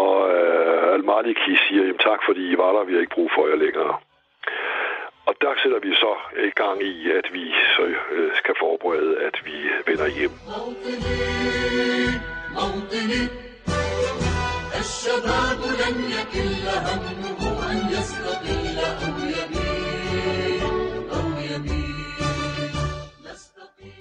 [0.04, 3.48] Og øh, Al-Maliki siger, jamen tak fordi I var der, vi har ikke brug for
[3.48, 3.94] jer længere.
[5.30, 6.14] Og der sætter vi så
[6.50, 10.34] i gang i, at vi så øh, skal forberede, at vi vender hjem.
[14.80, 19.80] الشباب لن يكل همه أن يستقل أو يبيع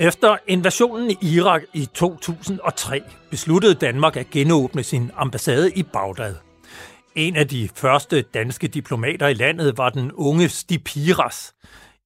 [0.01, 6.35] Efter invasionen i Irak i 2003 besluttede Danmark at genåbne sin ambassade i Bagdad.
[7.15, 11.55] En af de første danske diplomater i landet var den unge Stipiras.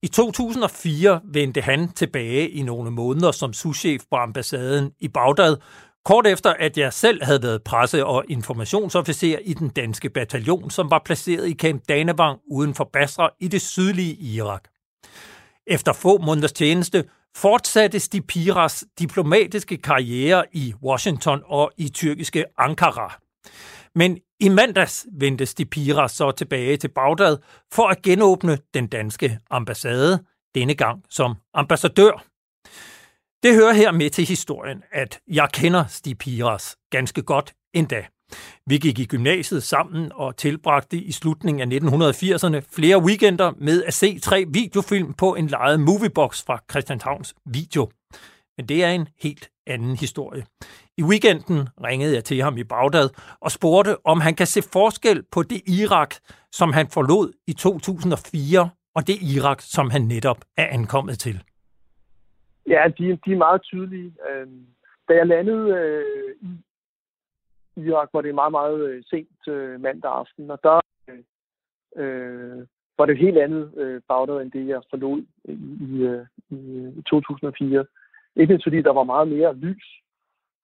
[0.02, 5.56] I 2004 vendte han tilbage i nogle måneder som souschef på ambassaden i Bagdad
[6.04, 10.90] kort efter at jeg selv havde været presse- og informationsofficer i den danske bataljon, som
[10.90, 14.64] var placeret i Camp Danevang uden for Basra i det sydlige Irak.
[15.66, 17.04] Efter få måneders tjeneste
[17.36, 23.18] fortsatte Stipiras diplomatiske karriere i Washington og i tyrkiske Ankara.
[23.94, 27.38] Men i mandags vendte Stipira så tilbage til Bagdad
[27.72, 32.24] for at genåbne den danske ambassade, denne gang som ambassadør.
[33.42, 38.04] Det hører her med til historien, at jeg kender Stipiras ganske godt endda.
[38.66, 43.94] Vi gik i gymnasiet sammen og tilbragte i slutningen af 1980'erne flere weekender med at
[43.94, 47.90] se tre videofilm på en lejet moviebox fra Christianshavns Video.
[48.56, 50.46] Men det er en helt anden historie.
[50.98, 53.08] I weekenden ringede jeg til ham i Bagdad
[53.40, 56.14] og spurgte, om han kan se forskel på det Irak,
[56.52, 61.42] som han forlod i 2004, og det Irak, som han netop er ankommet til.
[62.66, 64.14] Ja, de, de er meget tydelige.
[64.30, 64.46] Øh,
[65.08, 66.34] da jeg landede øh,
[67.76, 71.22] i Irak, var det meget, meget øh, sent øh, mandag aften, og der øh,
[71.96, 72.66] øh,
[72.98, 76.56] var det et helt andet øh, Bagdad, end det jeg forlod i, i, øh, i,
[76.98, 77.86] i 2004.
[78.36, 80.02] Ikke fordi der var meget mere lys.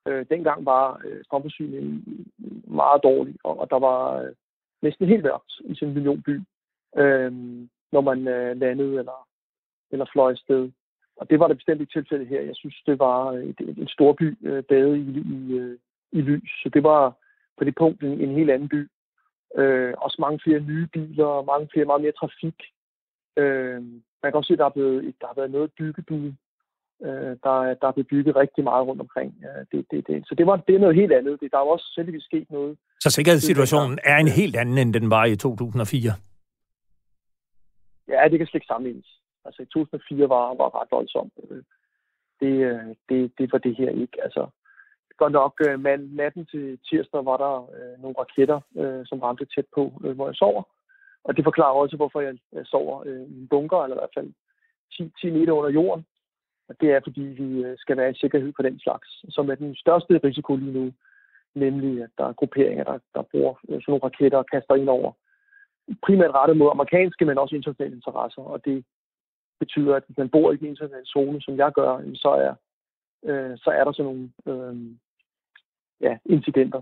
[0.09, 2.27] Øh, dengang var øh, strømforsyningen
[2.67, 4.33] meget dårlig, og, og der var øh,
[4.83, 6.41] næsten helt mørkt i sin millionby,
[6.97, 7.33] øh,
[7.93, 9.29] når man øh, landede eller,
[9.91, 10.71] eller fløj sted.
[11.21, 12.41] Og det var det bestemt ikke tilfælde her.
[12.41, 15.79] Jeg synes, det var et, en stor by, øh, bade i, i, øh,
[16.13, 16.51] i lys.
[16.63, 17.13] Så det var
[17.59, 18.91] på det punkt en, en helt anden by.
[19.57, 22.59] Øh, også mange flere nye biler, mange flere, meget mere trafik.
[23.37, 23.83] Øh,
[24.23, 26.33] man kan også se, at der, er blevet, der har været noget byggebud.
[27.07, 29.35] Øh, der, der er blevet bygget rigtig meget rundt omkring.
[29.43, 30.29] Ja, det, det, det.
[30.29, 31.41] Så det, var, det er noget helt andet.
[31.41, 32.79] Det, der er jo også selvvis sket noget.
[33.01, 36.13] Så sikkerhedssituationen er en helt anden, end den var i 2004?
[38.09, 39.19] Ja, det kan slet ikke sammenlignes.
[39.45, 41.33] Altså i 2004 var, var ret voldsomt.
[41.51, 41.63] Øh,
[42.41, 44.23] det, øh, det, det var det her ikke.
[44.23, 44.49] Altså,
[45.17, 49.47] godt nok øh, mand, natten til tirsdag var der øh, nogle raketter, øh, som ramte
[49.55, 50.63] tæt på, øh, hvor jeg sover.
[51.25, 54.31] Og det forklarer også, hvorfor jeg, sover øh, i en bunker, eller i hvert fald
[54.93, 56.07] 10, 10 meter under jorden.
[56.69, 59.75] Og det er, fordi vi skal være i sikkerhed på den slags, som er den
[59.75, 60.93] største risiko lige nu.
[61.55, 64.89] Nemlig, at der er grupperinger, der, der bruger øh, sådan nogle raketter og kaster ind
[64.89, 65.13] over.
[66.07, 68.43] Primært rettet mod amerikanske, men også internationale interesser.
[68.43, 68.85] Og det
[69.59, 72.55] betyder, at hvis man bor i den internationale zone, som jeg gør, så er,
[73.31, 74.77] øh, så er der sådan nogle øh,
[76.01, 76.81] ja, incidenter.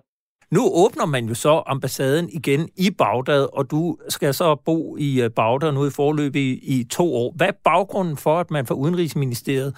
[0.51, 5.23] Nu åbner man jo så ambassaden igen i Bagdad, og du skal så bo i
[5.25, 7.33] øh, Bagdad nu i forløb i, i to år.
[7.37, 9.71] Hvad er baggrunden for, at man fra Udenrigsministeriet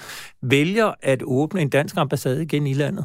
[0.42, 3.04] vælger at åbne en dansk ambassade igen i landet?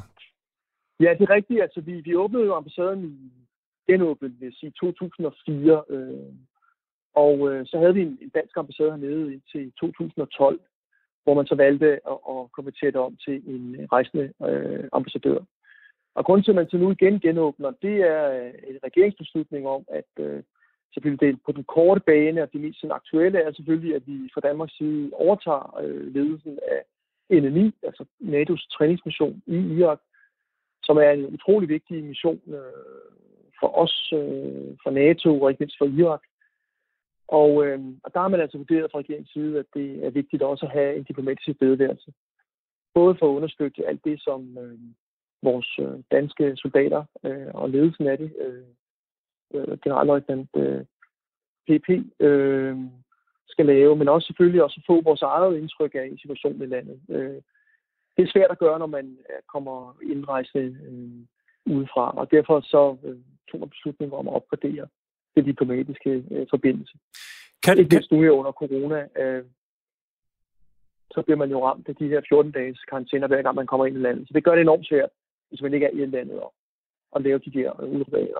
[0.99, 1.61] Ja, det er rigtigt.
[1.61, 5.83] Altså, vi, vi åbnede jo ambassaden i genåbnet, vil sige 2004.
[5.89, 6.09] Øh,
[7.15, 10.59] og øh, så havde vi en, en dansk ambassade hernede indtil 2012,
[11.23, 15.39] hvor man så valgte at, at konvertere det om til en øh, rejsende øh, ambassadør.
[16.15, 19.85] Og grunden til, at man til nu igen genåbner, det er øh, en regeringsbeslutning om,
[19.87, 20.43] at øh,
[20.93, 24.29] selvfølgelig det på den korte bane, og det mest sådan, aktuelle er selvfølgelig, at vi
[24.33, 26.81] fra Danmarks side overtager øh, ledelsen af
[27.41, 29.99] NMI, altså NATO's træningsmission i Irak,
[30.83, 32.83] som er en utrolig vigtig mission øh,
[33.59, 36.21] for os, øh, for NATO og ikke mindst for Irak.
[37.41, 40.43] Og, øh, og der har man altså vurderet fra regeringens side, at det er vigtigt
[40.43, 42.13] også at have en diplomatisk tilstedeværelse.
[42.93, 44.79] Både for at understøtte alt det, som øh,
[45.41, 48.63] vores øh, danske soldater øh, og ledelsen af det, øh,
[49.53, 50.85] øh, generalløjtnant øh,
[51.67, 52.77] PP, øh,
[53.47, 57.01] skal lave, men også selvfølgelig også få vores eget indtryk af situationen i landet.
[57.09, 57.41] Øh,
[58.17, 61.09] det er svært at gøre, når man øh, kommer indrejse øh,
[61.65, 63.17] udefra, og derfor så øh,
[63.51, 64.87] tog man beslutningen om at opgradere
[65.35, 66.95] det diplomatiske øh, forbindelse.
[67.63, 69.43] Kan, Ikke mindst nu her under corona, øh,
[71.11, 73.97] så bliver man jo ramt af de her 14-dages karantæner, hver gang man kommer ind
[73.97, 74.27] i landet.
[74.27, 75.09] Så det gør det enormt svært
[75.53, 76.53] hvis man ikke er i landet og,
[77.11, 77.71] og lave de der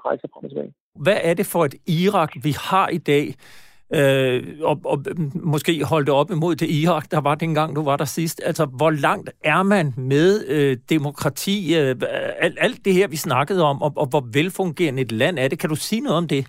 [0.06, 0.74] rejser frem og tilbage.
[0.96, 3.36] Hvad er det for et Irak, vi har i dag?
[3.94, 5.04] Øh, og, og
[5.36, 8.42] måske holde det op imod det Irak, der var dengang, du var der sidst.
[8.46, 11.96] Altså, hvor langt er man med øh, demokrati, øh,
[12.40, 15.60] alt, alt det her, vi snakkede om, og, og hvor velfungerende et land er det?
[15.60, 16.48] Kan du sige noget om det?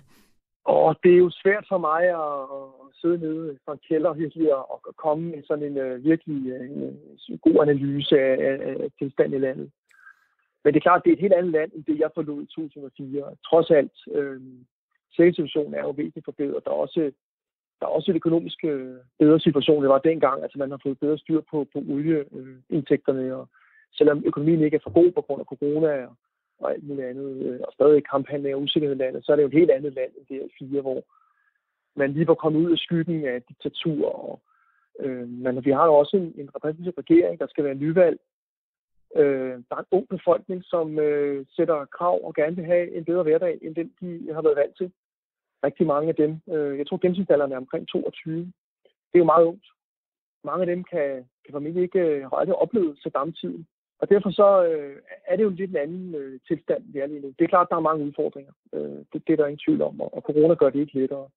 [0.65, 2.41] Og det er jo svært for mig at,
[2.83, 6.51] at sidde nede fra en kælder virkelig og, og komme med sådan en uh, virkelig
[6.51, 6.83] øh, en,
[7.29, 9.71] øh, god analyse af, af, af tilstanden i landet.
[10.63, 12.45] Men det er klart, det er et helt andet land, end det jeg forlod i
[12.55, 13.35] 2004.
[13.49, 14.41] Trods alt, øh,
[15.15, 16.65] sikkerhedssituationen er jo væsentligt forbedret.
[16.65, 17.11] Der er også
[17.79, 20.43] der er også en økonomisk øh, bedre situation, det var dengang.
[20.43, 23.49] Altså man har fået bedre styr på, på olieindtægterne, og
[23.97, 26.15] selvom økonomien ikke er for god på grund af corona og,
[26.59, 29.43] og alt muligt andet, øh, og stadig kamphandling og usikkerhed i landet, så er det
[29.43, 31.03] jo et helt andet land end det her fire, hvor
[31.95, 34.09] man lige var kommet ud af skyggen af diktatur.
[34.09, 34.41] Og,
[34.99, 38.19] øh, men vi har jo også en, en repræsentativ regering, der skal være nyvalg.
[39.15, 43.05] Øh, der er en ung befolkning, som øh, sætter krav og gerne vil have en
[43.05, 44.91] bedre hverdag, end den, de har været vant til
[45.63, 48.35] rigtig mange af dem, øh, jeg tror gennemsnitsalderen er omkring 22.
[48.35, 49.65] Det er jo meget ungt.
[50.43, 51.07] Mange af dem kan,
[51.45, 53.67] kan formentlig ikke øh, have aldrig oplevet Saddam-tiden.
[54.05, 54.95] Og derfor så øh,
[55.27, 57.27] er det jo lidt en anden øh, tilstand, vi er lige nu.
[57.27, 58.53] Det er klart, at der er mange udfordringer.
[58.73, 61.29] Øh, det, det er der ingen tvivl om, og, og corona gør det ikke lettere.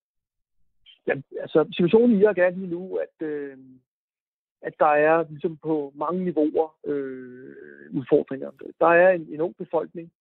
[1.06, 3.56] Ja, altså, situationen i Irak er lige nu, at, øh,
[4.62, 7.54] at der er ligesom på mange niveauer øh,
[7.90, 8.50] udfordringer.
[8.80, 10.12] Der er en, en ung befolkning,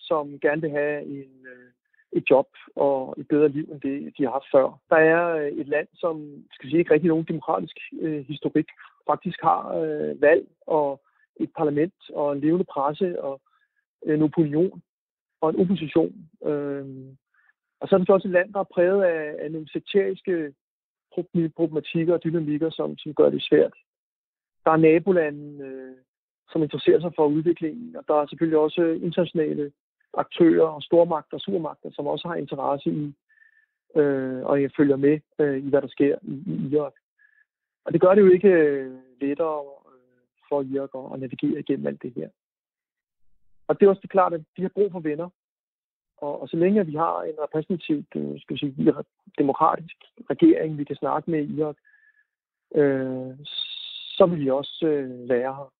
[0.00, 1.70] som gerne vil have en, øh,
[2.12, 4.80] et job og et bedre liv, end det, de har haft før.
[4.90, 8.68] Der er øh, et land, som skal sige, ikke rigtig nogen demokratisk øh, historik,
[9.06, 11.00] faktisk har øh, valg og
[11.40, 13.40] et parlament og en levende presse og
[14.06, 14.82] øh, en opinion
[15.40, 16.14] og en opposition.
[16.44, 16.86] Øh,
[17.80, 20.54] og så er det også et land, der er præget af, af nogle sekteriske
[21.56, 23.72] problematikker og dynamikker, som, som gør det svært.
[24.64, 25.96] Der er nabolanden, øh,
[26.52, 29.72] som interesserer sig for udviklingen, og der er selvfølgelig også internationale
[30.14, 33.14] aktører og stormagter og supermagter, som også har interesse i,
[33.96, 36.92] øh, og jeg følger med øh, i, hvad der sker i, i Irak.
[37.84, 39.62] Og det gør det jo ikke øh, lettere
[40.46, 42.28] øh, for Irak at navigere igennem alt det her.
[43.68, 45.28] Og det er også det klart, at de har brug for venner.
[46.16, 48.94] Og, og så længe vi har en repræsentativ, øh, skal skal sige,
[49.38, 49.96] demokratisk
[50.30, 51.76] regering, vi kan snakke med i Irak,
[52.74, 53.34] øh,
[54.16, 55.72] så vil vi også øh, være her.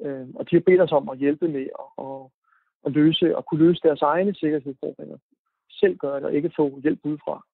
[0.00, 2.20] Øh, og de har bedt os om at hjælpe med at, at,
[2.86, 5.18] at løse og kunne løse deres egne sikkerhedsudfordringer.
[5.70, 7.44] Selv gøre det og ikke få hjælp udefra.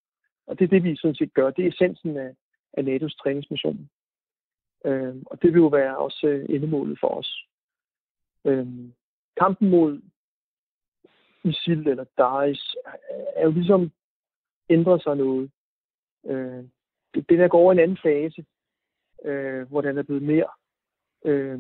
[0.47, 1.51] Og det er det, vi sådan set gør.
[1.51, 2.35] Det er essensen af,
[2.73, 3.91] af NATO's træningsmission.
[4.85, 7.47] Øh, og det vil jo være også øh, endemålet for os.
[8.45, 8.67] Øh,
[9.37, 10.01] kampen mod
[11.45, 12.75] ISIL eller Daesh
[13.37, 13.91] er jo ligesom
[14.71, 15.51] ændret sig noget.
[16.27, 16.65] Øh,
[17.15, 18.45] det, der går over en anden fase,
[19.25, 20.49] øh, hvor den er blevet mere
[21.25, 21.59] øh,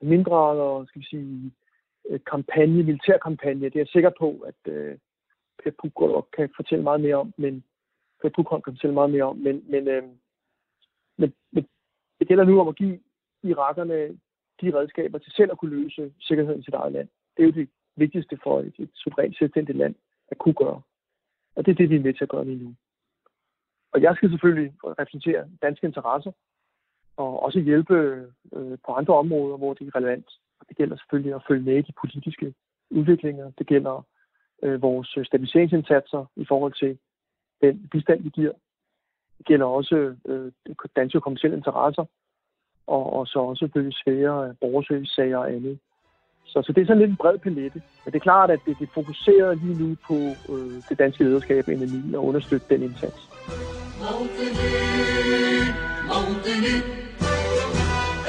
[0.00, 1.52] mindre, eller skal vi sige,
[2.08, 3.64] øh, kampagne, militær kampagne.
[3.64, 4.98] Det er jeg sikker på, at øh,
[5.62, 7.64] Per Puk kan fortælle meget mere om, men
[8.22, 10.02] Per Puk kan fortælle meget mere om, men, men, øh,
[11.16, 11.66] men, men
[12.18, 12.98] det gælder nu om at give
[13.42, 14.18] irakerne
[14.60, 17.08] de redskaber til selv at kunne løse sikkerheden i sit eget land.
[17.36, 19.94] Det er jo det vigtigste for et, et suverænt selvstændigt land
[20.28, 20.80] at kunne gøre.
[21.56, 22.74] Og det er det, vi er med til at gøre lige nu.
[23.92, 26.32] Og jeg skal selvfølgelig repræsentere danske interesser,
[27.16, 27.94] og også hjælpe
[28.52, 30.28] øh, på andre områder, hvor det er relevant.
[30.60, 32.54] Og det gælder selvfølgelig at følge med i de politiske
[32.90, 33.50] udviklinger.
[33.58, 34.06] Det gælder
[34.62, 36.98] øh, vores stabiliseringsindsatser i forhold til
[37.60, 38.52] den bistand, vi giver.
[39.37, 40.51] Det gælder også øh,
[40.95, 42.05] danske kommersielle interesser,
[42.87, 45.79] og, og så også selvfølgelig svære borgerservice-sager og andet.
[46.45, 47.81] Så, så det er sådan lidt en bred palette.
[48.05, 50.15] Men det er klart, at det, det fokuserer lige nu på
[50.53, 53.21] øh, det danske lederskab i NMI og understøtte den indsats.
[54.01, 55.73] موطني
[56.09, 56.75] موطني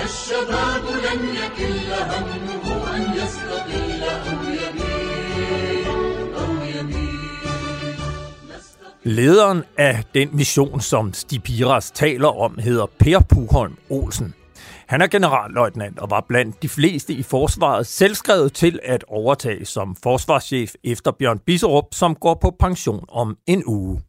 [0.05, 5.76] الشباب لن يكل همه أن يستقيل أو يميل
[9.08, 14.34] Lederen af den mission, som Stipiras taler om, hedder Per Puholm Olsen.
[14.88, 19.96] Han er generalløjtnant og var blandt de fleste i forsvaret selvskrevet til at overtage som
[20.04, 24.02] forsvarschef efter Bjørn Bisserup, som går på pension om en uge.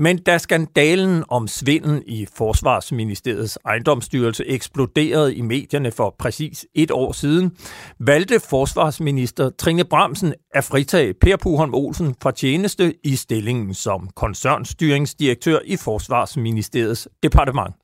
[0.00, 7.12] Men da skandalen om svindel i Forsvarsministeriets ejendomsstyrelse eksploderede i medierne for præcis et år
[7.12, 7.56] siden,
[7.98, 15.58] valgte forsvarsminister Trine Bramsen at fritage Per Puholm Olsen fra tjeneste i stillingen som koncernstyringsdirektør
[15.64, 17.74] i Forsvarsministeriets departement.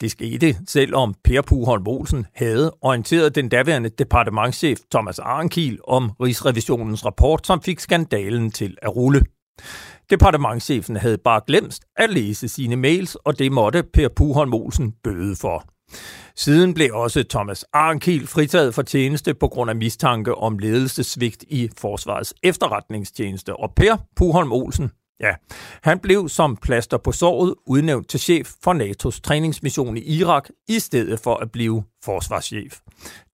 [0.00, 7.04] Det skete, selvom Per Puholm Olsen havde orienteret den daværende departementschef Thomas Arnkiel om Rigsrevisionens
[7.06, 9.22] rapport, som fik skandalen til at rulle.
[10.10, 15.36] Departementchefen havde bare glemt at læse sine mails, og det måtte Per Puholm Olsen bøde
[15.36, 15.64] for.
[16.36, 21.68] Siden blev også Thomas Arnkiel fritaget for tjeneste på grund af mistanke om ledelsesvigt i
[21.78, 23.56] Forsvarets efterretningstjeneste.
[23.56, 24.90] Og Per Puholm Olsen,
[25.20, 25.34] ja,
[25.82, 30.78] han blev som plaster på såret udnævnt til chef for NATO's træningsmission i Irak, i
[30.78, 32.78] stedet for at blive forsvarschef.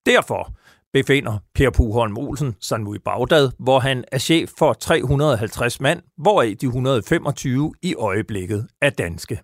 [0.07, 0.55] Derfor
[0.97, 6.01] befinder Per Puholm Olsen sig nu i Bagdad, hvor han er chef for 350 mand,
[6.25, 9.37] hvoraf de 125 i øjeblikket er danske.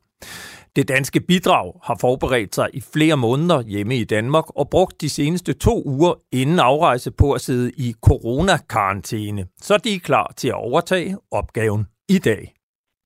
[0.77, 5.09] Det danske bidrag har forberedt sig i flere måneder hjemme i Danmark og brugt de
[5.09, 10.49] seneste to uger inden afrejse på at sidde i coronakarantæne, så de er klar til
[10.49, 12.43] at overtage opgaven i dag.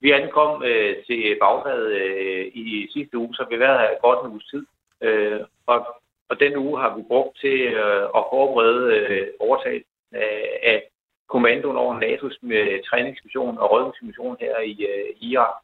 [0.00, 4.18] Vi ankom øh, til Bagdad øh, i sidste uge, så vi har været her godt
[4.24, 4.64] en uges tid.
[5.02, 5.86] Øh, og,
[6.28, 10.82] og den uge har vi brugt til øh, at forberede øh, overtag øh, af
[11.28, 15.54] kommandoen over NATO's med træningsmission og rådningsmission her i øh, Irak.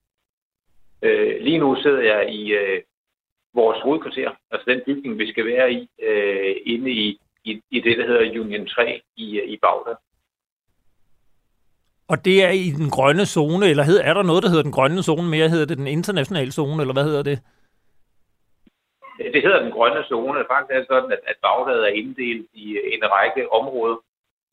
[1.02, 2.82] Øh, lige nu sidder jeg i øh,
[3.54, 7.98] vores hovedkvarter, altså den bygning, vi skal være i, øh, inde i, i, i det,
[7.98, 9.94] der hedder Union 3 i, øh, i Bagdad.
[12.08, 14.72] Og det er i den grønne zone, eller hed, er der noget, der hedder den
[14.72, 15.48] grønne zone mere?
[15.48, 17.38] Hedder det den internationale zone, eller hvad hedder det?
[19.34, 20.44] Det hedder den grønne zone.
[20.50, 23.96] Faktisk er det sådan, at, at Bagdad er inddelt i en række områder.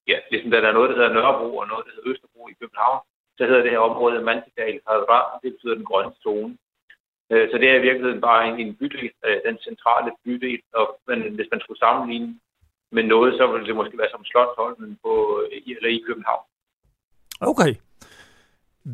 [0.08, 3.00] Ja, ligesom der er noget, der hedder Nørrebro og noget, der hedder Østerbro i København,
[3.38, 6.58] så hedder det her område Mantikal Hadra, det betyder den grønne zone.
[7.32, 10.62] Øh, så det er i virkeligheden bare en, en bydel, øh, den centrale bydel.
[10.74, 12.40] Og men hvis man skulle sammenligne
[12.92, 15.14] med noget, så ville det måske være som Slottholmen på,
[15.52, 16.46] øh, eller i København.
[17.42, 17.72] Okay.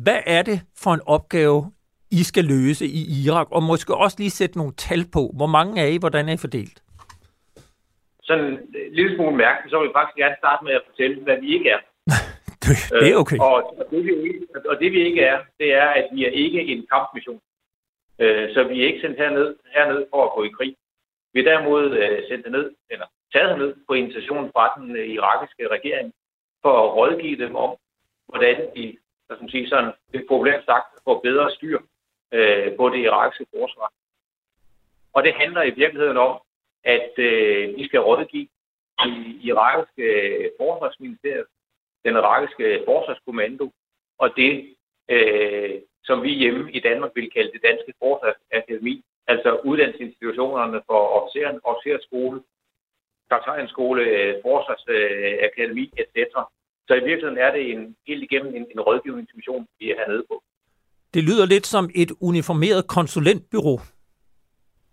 [0.04, 1.72] Hvad er det for en opgave,
[2.20, 3.48] i skal løse i Irak?
[3.56, 5.22] Og måske også lige sætte nogle tal på.
[5.38, 5.96] Hvor mange er I?
[6.04, 6.76] Hvordan er I fordelt?
[8.28, 8.58] Sådan en
[8.98, 11.68] lille smule mærkeligt, så vil jeg faktisk gerne starte med at fortælle, hvad vi ikke
[11.76, 11.80] er.
[13.02, 13.36] det er okay.
[13.36, 16.20] Øh, og, og, det, vi ikke, og det vi ikke er, det er, at vi
[16.28, 17.40] er ikke en kampmission.
[18.22, 20.72] Øh, så vi er ikke sendt herned, herned for at gå i krig.
[21.32, 25.68] Vi er derimod øh, sendt ned, eller taget ned på invitation fra den øh, irakiske
[25.76, 26.12] regering
[26.62, 27.70] for at rådgive dem om,
[28.28, 31.78] hvordan de, skal man sige, sådan, det populært sagt, får bedre styr
[32.32, 33.92] øh, på det irakiske forsvar.
[35.12, 36.40] Og det handler i virkeligheden om,
[36.84, 38.48] at øh, vi skal rådgive
[39.06, 41.46] i irakiske øh, forsvarsministeriet,
[42.04, 43.70] den irakiske forsvarskommando,
[44.18, 44.74] og det,
[45.08, 51.60] øh, som vi hjemme i Danmark vil kalde det danske forsvarsakademi, altså uddannelsesinstitutionerne for officeren,
[51.64, 52.42] officerskole,
[53.30, 54.02] kaptajnskole,
[54.42, 56.16] forsvarsakademi, etc.
[56.88, 60.42] Så i virkeligheden er det en, helt igennem en, en rådgivningsmission, vi er hernede på.
[61.14, 63.78] Det lyder lidt som et uniformeret konsulentbyrå.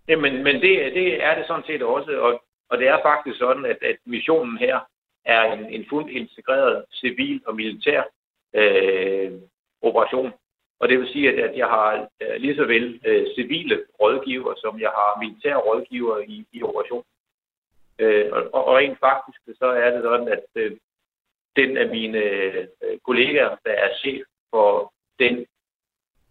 [0.08, 3.66] Jamen, men det, det er det sådan set også, og, og det er faktisk sådan,
[3.66, 4.80] at, at missionen her
[5.26, 8.02] er en, en fuldt integreret civil og militær
[8.56, 9.32] øh,
[9.82, 10.32] operation.
[10.80, 14.54] Og det vil sige, at, at jeg har øh, lige så vel øh, civile rådgiver,
[14.58, 17.12] som jeg har militære rådgiver i, i operationen.
[18.00, 20.72] Øh, og, og rent faktisk, så er det sådan, at øh,
[21.56, 22.68] den af mine øh,
[23.06, 25.46] kollegaer, der er chef for den,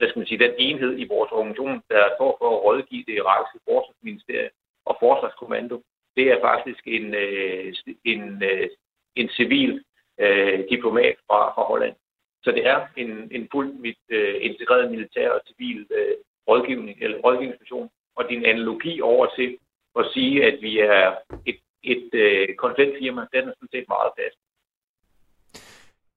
[0.01, 3.15] hvad skal man sige, den enhed i vores organisation, der står for at rådgive det
[3.15, 4.53] irakiske forsvarsministerium
[4.85, 5.77] og forsvarskommando,
[6.17, 7.75] det er faktisk en, øh,
[8.05, 8.69] en, øh,
[9.17, 9.85] en civil
[10.21, 11.97] øh, diplomat fra, fra Holland.
[12.45, 16.15] Så det er en, en fuldt øh, integreret militær og civil øh,
[16.49, 17.91] rådgivning eller rådgivningsstation.
[18.17, 19.59] Og din analogi over til
[19.99, 21.15] at sige, at vi er
[21.47, 24.39] et, et øh, konsulentfirma, den er sådan set meget fast.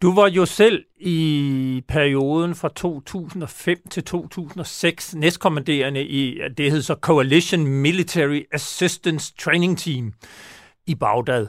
[0.04, 6.96] Du var jo selv i perioden fra 2005 til 2006 næstkommanderende i, det hed så
[6.96, 10.14] Coalition Military Assistance Training Team
[10.88, 11.48] i Bagdad.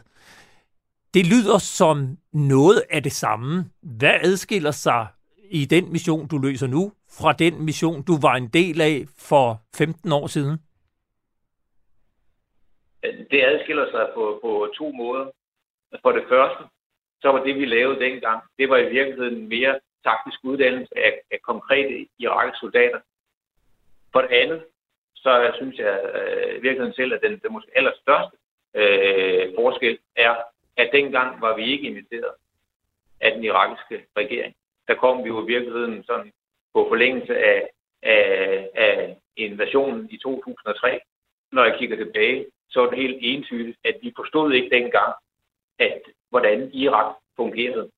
[1.15, 1.97] Det lyder som
[2.33, 3.65] noget af det samme.
[3.99, 5.07] Hvad adskiller sig
[5.51, 9.63] i den mission, du løser nu, fra den mission, du var en del af for
[9.77, 10.59] 15 år siden?
[13.31, 15.25] Det adskiller sig på, på to måder.
[16.03, 16.65] For det første,
[17.25, 21.39] så var det, vi lavede dengang, det var i virkeligheden mere taktisk uddannelse af, af
[21.43, 23.01] konkrete irakiske soldater.
[24.13, 24.65] For det andet,
[25.15, 28.37] så synes jeg øh, i virkeligheden selv, at den, den måske allerstørste
[28.75, 30.35] øh, forskel er,
[30.77, 32.35] at dengang var vi ikke inviteret
[33.21, 34.55] af den irakiske regering.
[34.89, 36.33] Der kom vi jo i virkeligheden sådan
[36.75, 37.69] på forlængelse af,
[38.03, 41.01] af, af invasionen i 2003.
[41.53, 45.15] Når jeg kigger tilbage, så er det helt entydigt, at vi forstod ikke dengang,
[45.79, 46.03] at
[46.35, 47.91] hvordan Irak fungerede.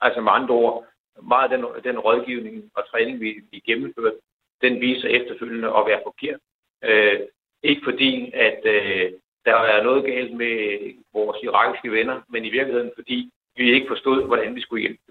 [0.00, 0.86] Altså med andre ord,
[1.22, 4.16] meget af den, den rådgivning og træning, vi, vi gennemførte,
[4.62, 6.40] den viser efterfølgende at være forkert.
[6.84, 7.20] Øh,
[7.62, 9.12] ikke fordi, at øh,
[9.44, 10.54] der er noget galt med
[11.12, 15.04] vores irakiske venner, men i virkeligheden fordi, vi ikke forstod, hvordan vi skulle hjælpe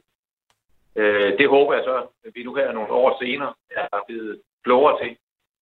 [0.95, 5.03] Øh, det håber jeg så, at vi nu her nogle år senere er blevet klogere
[5.03, 5.17] til.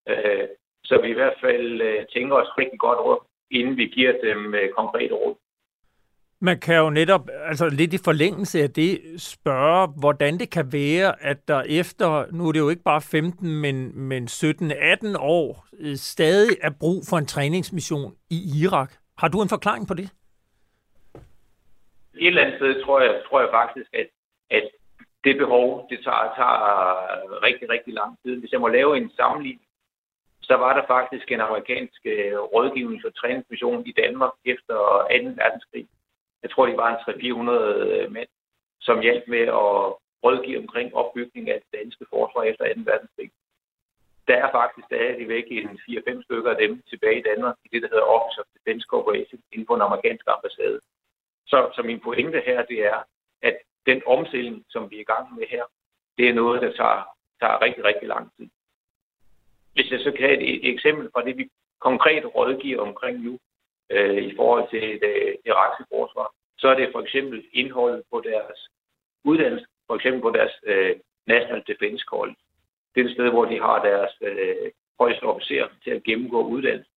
[0.10, 0.48] Øh,
[0.84, 3.20] så vi i hvert fald øh, tænker os rigtig godt råd,
[3.52, 5.36] inden vi giver dem øh, konkrete råd.
[6.44, 11.24] Man kan jo netop, altså lidt i forlængelse af det, spørge, hvordan det kan være,
[11.24, 15.96] at der efter, nu er det jo ikke bare 15, men, men 17-18 år, øh,
[15.96, 18.92] stadig er brug for en træningsmission i Irak.
[19.18, 20.08] Har du en forklaring på det?
[22.24, 24.08] Et eller andet sted tror jeg, tror jeg faktisk, at,
[24.50, 24.66] at
[25.24, 26.60] det behov, det tager, tager
[27.48, 28.40] rigtig, rigtig lang tid.
[28.40, 29.68] Hvis jeg må lave en sammenligning,
[30.42, 35.30] så var der faktisk en amerikansk øh, rådgivnings- og træningsmission i Danmark efter 2.
[35.42, 35.88] verdenskrig
[36.44, 37.02] jeg tror, de var en
[37.46, 38.28] 300-400 øh, mænd,
[38.82, 42.82] som hjalp med at, rådgive omkring opbygning af det danske forsvar efter 2.
[42.92, 43.32] verdenskrig.
[44.28, 47.88] Der er faktisk stadigvæk en 4-5 stykker af dem tilbage i Danmark i det, der
[47.92, 50.80] hedder Office of Defense Corporation inden for den amerikanske ambassade.
[51.52, 53.00] Så, så min pointe her, det er,
[53.42, 55.64] at den omstilling, som vi er i gang med her,
[56.18, 57.02] det er noget, der tager,
[57.42, 58.50] tager rigtig, rigtig lang tid.
[59.74, 63.40] Hvis jeg så kan have et, et eksempel fra det, vi konkret rådgiver omkring nu,
[63.92, 65.16] øh, i forhold til det
[65.46, 66.28] irakiske forsvar,
[66.58, 68.60] så er det for eksempel indholdet på deres
[69.24, 70.96] uddannelse, for eksempel på deres øh,
[71.28, 72.42] National Defense College.
[72.96, 76.92] Det er et sted, hvor de har deres øh, højeste officer til at gennemgå uddannelse.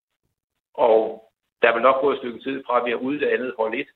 [0.74, 1.30] Og
[1.62, 3.86] der vil nok gå et stykke tid fra, at vi har uddannet hold 1,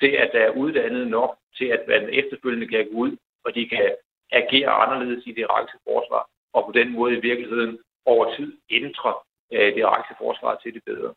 [0.00, 3.68] til at der er uddannet nok til, at man efterfølgende kan gå ud, og de
[3.68, 3.96] kan
[4.32, 9.14] agere anderledes i det irakiske forsvar, og på den måde i virkeligheden over tid ændre
[9.52, 11.14] øh, det irakiske forsvar til det bedre.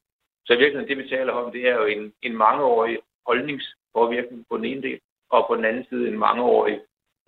[0.50, 2.98] Så i virkeligheden, det vi taler om, det er jo en, en mangeårig
[3.28, 6.80] holdningspåvirkning på den ene del, og på den anden side en mangeårig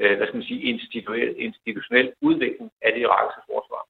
[0.01, 3.83] øh, hvad skal man sige, institutionel, institutionel udvikling af det irakiske forsvar.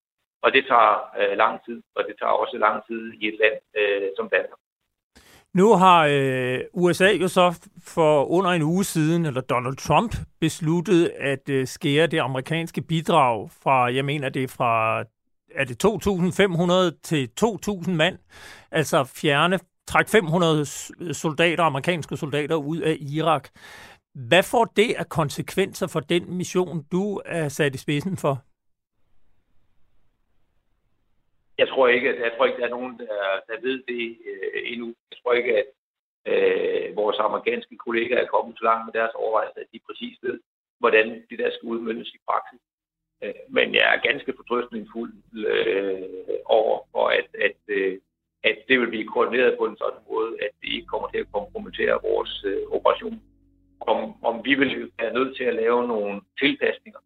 [0.43, 3.57] Og det tager øh, lang tid, og det tager også lang tid i et land
[3.79, 4.59] øh, som Danmark.
[5.53, 11.11] Nu har øh, USA jo så for under en uge siden, eller Donald Trump, besluttet
[11.19, 15.03] at øh, skære det amerikanske bidrag fra, jeg mener det er fra,
[15.55, 18.17] er det 2.500 til 2.000 mand,
[18.71, 20.65] altså fjerne, træk 500
[21.13, 23.49] soldater, amerikanske soldater ud af Irak.
[24.29, 28.35] Hvad får det af konsekvenser for den mission, du er sat i spidsen for?
[31.57, 33.15] Jeg tror ikke, at jeg tror ikke, der er nogen, der,
[33.49, 34.87] der ved det øh, endnu.
[35.11, 35.67] Jeg tror ikke, at
[36.31, 40.39] øh, vores amerikanske kollegaer er kommet så langt med deres overvejelser, at de præcis ved,
[40.79, 42.61] hvordan det der skal udmyndes i praksis.
[43.23, 45.13] Øh, men jeg er ganske fortrøstningsfuld
[45.47, 46.01] øh,
[46.45, 47.97] over, for at, at, øh,
[48.43, 51.31] at det vil blive koordineret på en sådan måde, at det ikke kommer til at
[51.33, 53.21] kompromittere vores øh, operation.
[53.81, 56.99] Om, om vi vil være nødt til at lave nogle tilpasninger,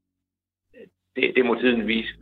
[1.15, 2.13] det, det må tiden vise.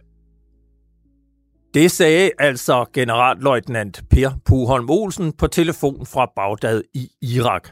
[1.74, 7.70] Det sagde altså generalløjtnant Per Puholm Olsen på telefon fra Bagdad i Irak.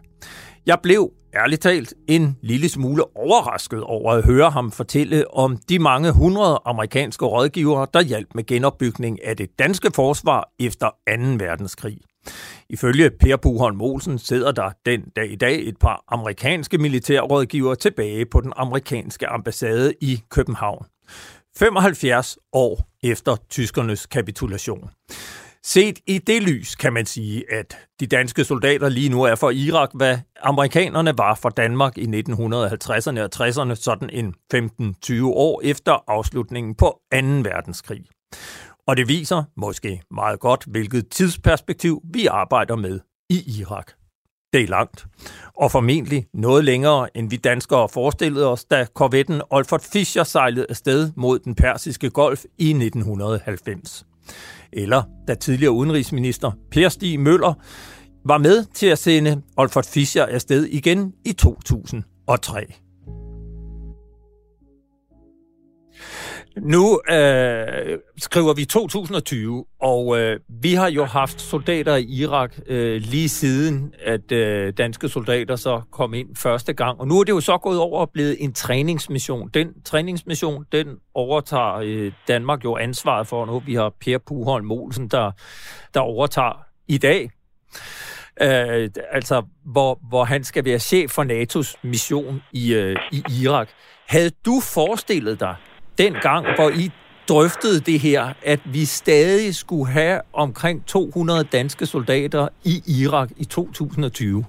[0.65, 5.79] Jeg blev ærligt talt en lille smule overrasket over at høre ham fortælle om de
[5.79, 10.93] mange hundrede amerikanske rådgivere, der hjalp med genopbygning af det danske forsvar efter 2.
[11.45, 11.97] verdenskrig.
[12.69, 18.25] Ifølge Per Puholm Olsen sidder der den dag i dag et par amerikanske militærrådgivere tilbage
[18.25, 20.86] på den amerikanske ambassade i København.
[21.57, 24.89] 75 år efter tyskernes kapitulation.
[25.66, 29.49] Set i det lys kan man sige, at de danske soldater lige nu er for
[29.49, 36.03] Irak, hvad amerikanerne var for Danmark i 1950'erne og 60'erne, sådan en 15-20 år efter
[36.07, 37.18] afslutningen på 2.
[37.28, 38.05] verdenskrig.
[38.88, 42.99] Og det viser måske meget godt, hvilket tidsperspektiv vi arbejder med
[43.30, 43.91] i Irak.
[44.53, 45.05] Det er langt,
[45.57, 51.12] og formentlig noget længere, end vi danskere forestillede os, da korvetten Olfert Fischer sejlede afsted
[51.16, 54.05] mod den persiske golf i 1990.
[54.73, 57.53] Eller da tidligere udenrigsminister Per Stig Møller
[58.25, 62.73] var med til at sende Olfert Fischer afsted igen i 2003.
[66.58, 73.02] Nu øh, skriver vi 2020, og øh, vi har jo haft soldater i Irak øh,
[73.02, 76.99] lige siden, at øh, danske soldater så kom ind første gang.
[76.99, 79.49] Og nu er det jo så gået over og blevet en træningsmission.
[79.54, 83.60] Den træningsmission, den overtager øh, Danmark jo ansvaret for nu.
[83.60, 85.32] Vi har Per Puholm Molsen, der,
[85.93, 87.32] der overtager i dag.
[88.41, 93.70] Øh, altså, hvor, hvor han skal være chef for NATO's mission i, øh, i Irak.
[94.08, 95.56] Havde du forestillet dig,
[96.04, 96.86] den gang, hvor I
[97.32, 98.24] drøftede det her,
[98.54, 102.43] at vi stadig skulle have omkring 200 danske soldater
[102.74, 104.45] i Irak i 2020?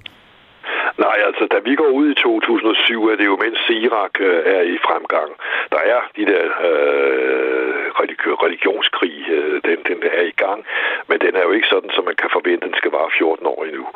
[1.04, 4.62] Nej, altså da vi går ud i 2007, er det jo mens Irak øh, er
[4.74, 5.30] i fremgang.
[5.74, 7.84] Der er de der øh,
[8.44, 10.60] religionskrig, øh, den, den er i gang,
[11.08, 13.60] men den er jo ikke sådan, som man kan forvente, den skal vare 14 år
[13.68, 13.86] endnu.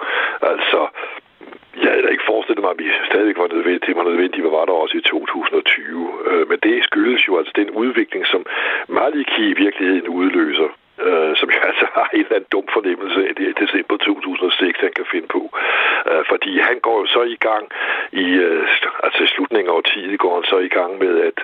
[0.52, 0.80] Altså,
[1.82, 4.54] jeg havde da ikke forestillet mig, at vi stadigvæk var nødvendige, det var nødvendigt, hvad
[4.58, 6.08] var der også i 2020.
[6.30, 8.42] Øh, men det skyldes jo altså den udvikling, som
[8.88, 10.70] Maliki i virkeligheden udløser
[11.00, 14.80] øh, som jeg altså har en eller anden dum fornemmelse af det i december 2006,
[14.80, 15.42] han kan finde på.
[16.10, 17.64] Øh, fordi han går jo så i gang
[18.12, 18.68] i, øh,
[19.04, 21.38] altså i slutningen af årtiet går han så i gang med at,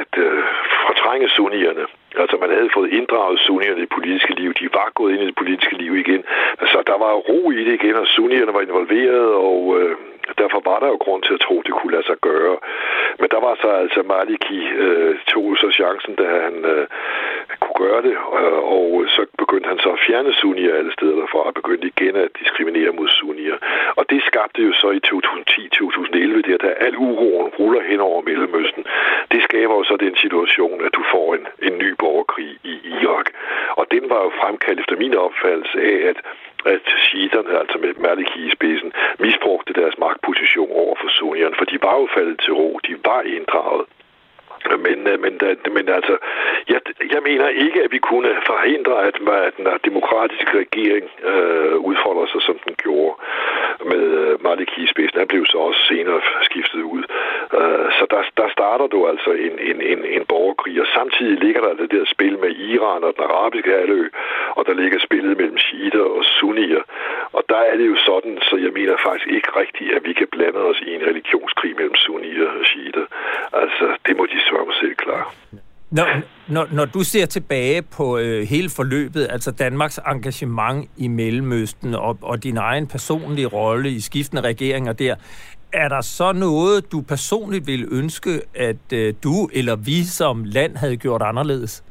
[0.00, 0.44] at øh,
[0.86, 1.86] fortrænge sunnierne.
[2.22, 4.50] Altså man havde fået inddraget sunnierne i det politiske liv.
[4.60, 6.22] De var gået ind i det politiske liv igen.
[6.62, 9.96] Altså der var ro i det igen, og sunnierne var involveret, og øh,
[10.38, 12.56] derfor var der jo grund til at tro, det kunne lade sig gøre.
[13.20, 16.86] Men der var så altså Maliki øh, tog så chancen, da han øh,
[17.60, 21.16] kunne kunne gøre det, øh, og så begyndte han så at fjerne sunnier alle steder
[21.20, 23.56] derfra, og begyndte igen at diskriminere mod sunnier.
[23.98, 28.84] Og det skabte jo så i 2010-2011, det der al uroen ruller hen over Mellemøsten.
[29.32, 33.26] Det skaber jo så den situation, at du får en, en ny borgerkrig i Irak.
[33.78, 36.18] Og den var jo fremkaldt efter min opfattelse af, at
[36.66, 38.92] Øh, at shiiterne, altså med Maliki i spidsen,
[39.24, 43.20] misbrugte deres magtposition over for sunnierne, for de var jo faldet til ro, de var
[43.36, 43.84] inddraget.
[44.86, 46.16] Men, øh, men, øh, men altså,
[46.68, 46.80] jeg,
[47.14, 52.42] jeg mener ikke, at vi kunne forhindre, at, at den demokratiske regering øh, udfolder sig,
[52.42, 53.14] som den gjorde
[53.90, 55.18] med øh, Maliki i spidsen.
[55.18, 57.02] Han blev så også senere skiftet ud.
[57.58, 61.60] Øh, så der, der starter du altså en, en, en, en borgerkrig, og samtidig ligger
[61.60, 64.08] der det der spil med Iran og den arabiske halvø,
[64.56, 66.82] og der ligger spillet mellem shiiter og sunnier.
[67.32, 70.28] Og der er det jo sådan, så jeg mener faktisk ikke rigtigt, at vi kan
[70.34, 73.06] blande os i en religionskrig mellem sunnier og shiiter.
[73.52, 75.34] Altså, det må de sørge selv klar.
[75.90, 76.06] Når,
[76.48, 82.18] når, når du ser tilbage på øh, hele forløbet, altså Danmarks engagement i Mellemøsten og,
[82.22, 85.14] og din egen personlige rolle i skiftende regeringer der,
[85.72, 90.76] er der så noget, du personligt vil ønske, at øh, du eller vi som land
[90.76, 91.84] havde gjort anderledes?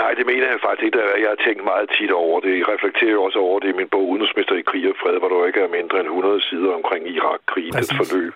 [0.00, 0.98] Nej, det mener jeg faktisk ikke.
[1.24, 2.52] Jeg har tænkt meget tit over det.
[2.60, 5.46] Jeg reflekterer også over det i min bog Udenrigsmester i krig og fred, hvor der
[5.50, 8.32] ikke er mindre end 100 sider omkring Irak-krigens forløb.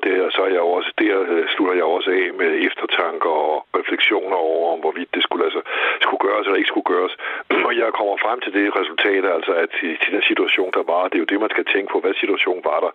[0.00, 3.56] Og det, så er jeg også, der øh, slutter jeg også af med eftertanker og
[3.80, 5.62] refleksioner over, om hvorvidt det skulle, altså,
[6.04, 7.14] skulle gøres eller ikke skulle gøres.
[7.68, 11.02] Og jeg kommer frem til det resultat, altså at i, til den situation, der var,
[11.08, 12.92] det er jo det, man skal tænke på, hvad situation var der.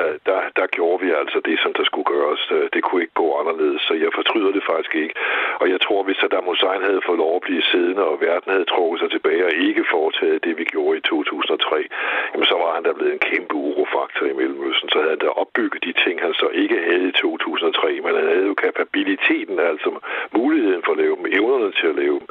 [0.00, 2.42] Uh, der, der gjorde vi altså det, som der skulle gøres.
[2.56, 5.14] Uh, det kunne ikke gå anderledes, så jeg fortryder det faktisk ikke.
[5.62, 8.70] Og jeg tror, hvis Saddam Hussein havde fået lov at blive siddende, og verden havde
[8.74, 11.88] trukket sig tilbage og ikke foretaget det, vi gjorde i 2003,
[12.32, 14.88] jamen så var han der blevet en kæmpe urofaktor i Mellemøsten.
[14.92, 18.26] Så havde han da opbygget de ting, han så ikke havde i 2003, men han
[18.32, 19.90] havde jo kapabiliteten, altså
[20.38, 22.28] muligheden for at lave dem, evnerne til at lave dem.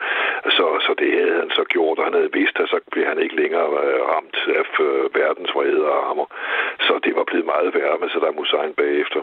[0.58, 3.20] Så, så det havde han så gjort, og han havde vidst, at så blev han
[3.24, 6.28] ikke længere øh, ramt af øh, verdens vrede og armer.
[6.88, 9.22] Så det var blevet meget værre med Saddam Hussein bagefter.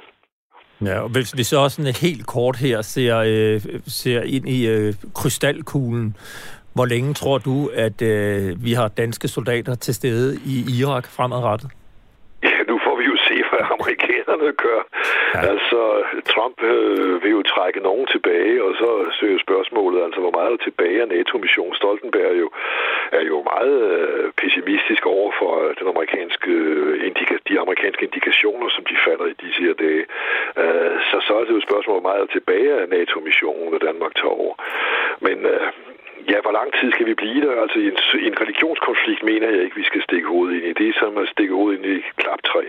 [0.89, 3.61] Ja, og hvis vi så også sådan helt kort her ser, øh,
[4.03, 6.17] ser ind i øh, krystalkuglen,
[6.77, 11.71] hvor længe tror du, at øh, vi har danske soldater til stede i Irak fremadrettet?
[12.43, 13.69] Ja, nu får vi jo se, hvad
[14.29, 14.81] amerikanerne gør.
[15.35, 15.41] Ja.
[15.53, 15.81] Altså,
[16.33, 20.65] Trump øh, vil jo trække nogen tilbage, og så søger spørgsmålet, altså hvor meget er
[20.69, 21.75] tilbage af NATO-mission.
[21.75, 22.49] Stoltenberg jo,
[23.13, 28.85] er jo meget øh, pessimistisk over for den amerikanske, øh, indika- de amerikanske indikationer, som
[28.91, 30.05] de falder i disse her dage.
[30.63, 34.15] Øh, så så er det jo spørgsmål, hvor meget er tilbage af NATO-missionen, når Danmark
[34.15, 34.55] tager over.
[35.27, 35.67] Men øh,
[36.33, 37.63] Ja, hvor lang tid skal vi blive der?
[37.63, 40.73] Altså, i en, i en religionskonflikt mener jeg ikke, vi skal stikke hovedet ind i.
[40.73, 42.65] Det er som at stikke hovedet ind i klaptræ.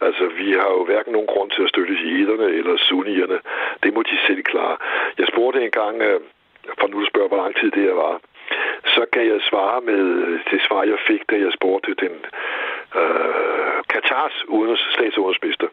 [0.00, 3.38] Altså, vi har jo hverken nogen grund til at støtte jæderne eller sunnierne.
[3.82, 4.76] Det må de selv klare.
[5.18, 6.20] Jeg spurgte engang, øh,
[6.80, 8.20] for nu spørger, hvor lang tid det her var,
[8.94, 12.14] så kan jeg svare med øh, det svar, jeg fik, da jeg spurgte den
[13.00, 15.68] øh, Katars udenrigs, statsudenrigsminister.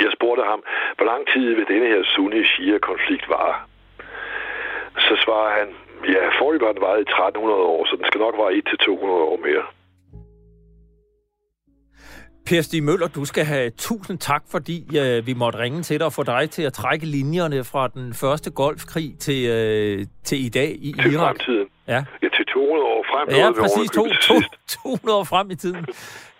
[0.00, 0.62] Jeg spurgte ham,
[0.96, 3.56] hvor lang tid vil denne her sunni-shia-konflikt vare?
[4.98, 5.68] Så svarer han,
[6.14, 9.38] Ja, forløbet har den varet i 1300 år, så den skal nok vare 1-200 år
[9.48, 9.64] mere.
[12.46, 16.06] Per Stig Møller, du skal have tusind tak, fordi uh, vi måtte ringe til dig
[16.06, 20.48] og få dig til at trække linjerne fra den første golfkrig til, uh, til i
[20.48, 21.36] dag i til Irak.
[21.36, 21.68] Fremtiden.
[21.88, 22.04] Ja.
[22.22, 23.28] ja, til 200 år frem.
[23.38, 23.90] Ja, præcis.
[23.90, 24.34] To, to,
[24.82, 25.86] 200 år frem i tiden.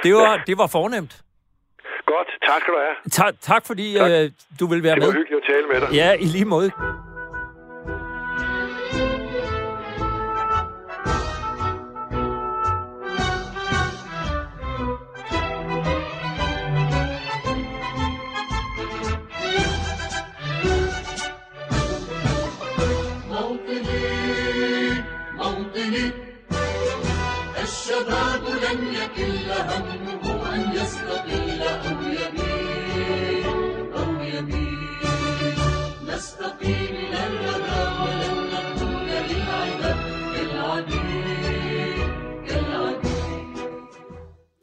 [0.02, 1.22] Det var, det var fornemt.
[2.06, 2.96] Godt, tak skal du have.
[3.10, 4.10] Ta- tak, fordi tak.
[4.10, 5.06] Uh, du vil være med.
[5.06, 5.94] Det var hyggeligt at tale med dig.
[5.94, 6.70] Ja, i lige måde.
[28.63, 33.45] لن يكل همه أن يستقل أو يميل
[33.97, 35.57] أو يميل
[36.07, 39.99] نستقيم إلى الردى ولن نكون للعباد
[40.35, 42.09] كالعبيد
[42.47, 43.09] كالعبيد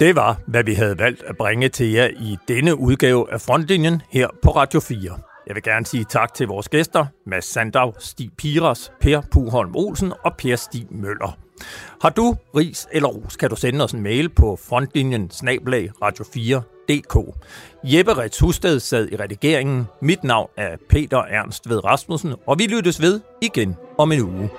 [0.01, 4.03] Det var, hvad vi havde valgt at bringe til jer i denne udgave af Frontlinjen
[4.11, 5.19] her på Radio 4.
[5.47, 10.13] Jeg vil gerne sige tak til vores gæster, Mads Sandav, Stig Piras, Per Puholm Olsen
[10.25, 11.39] og Per Stig Møller.
[12.02, 17.16] Har du ris eller ros, kan du sende os en mail på frontlinjen snablag radio4.dk.
[17.84, 19.88] Jeppe Rets Husted sad i redigeringen.
[20.02, 24.50] Mit navn er Peter Ernst ved Rasmussen, og vi lyttes ved igen om en uge.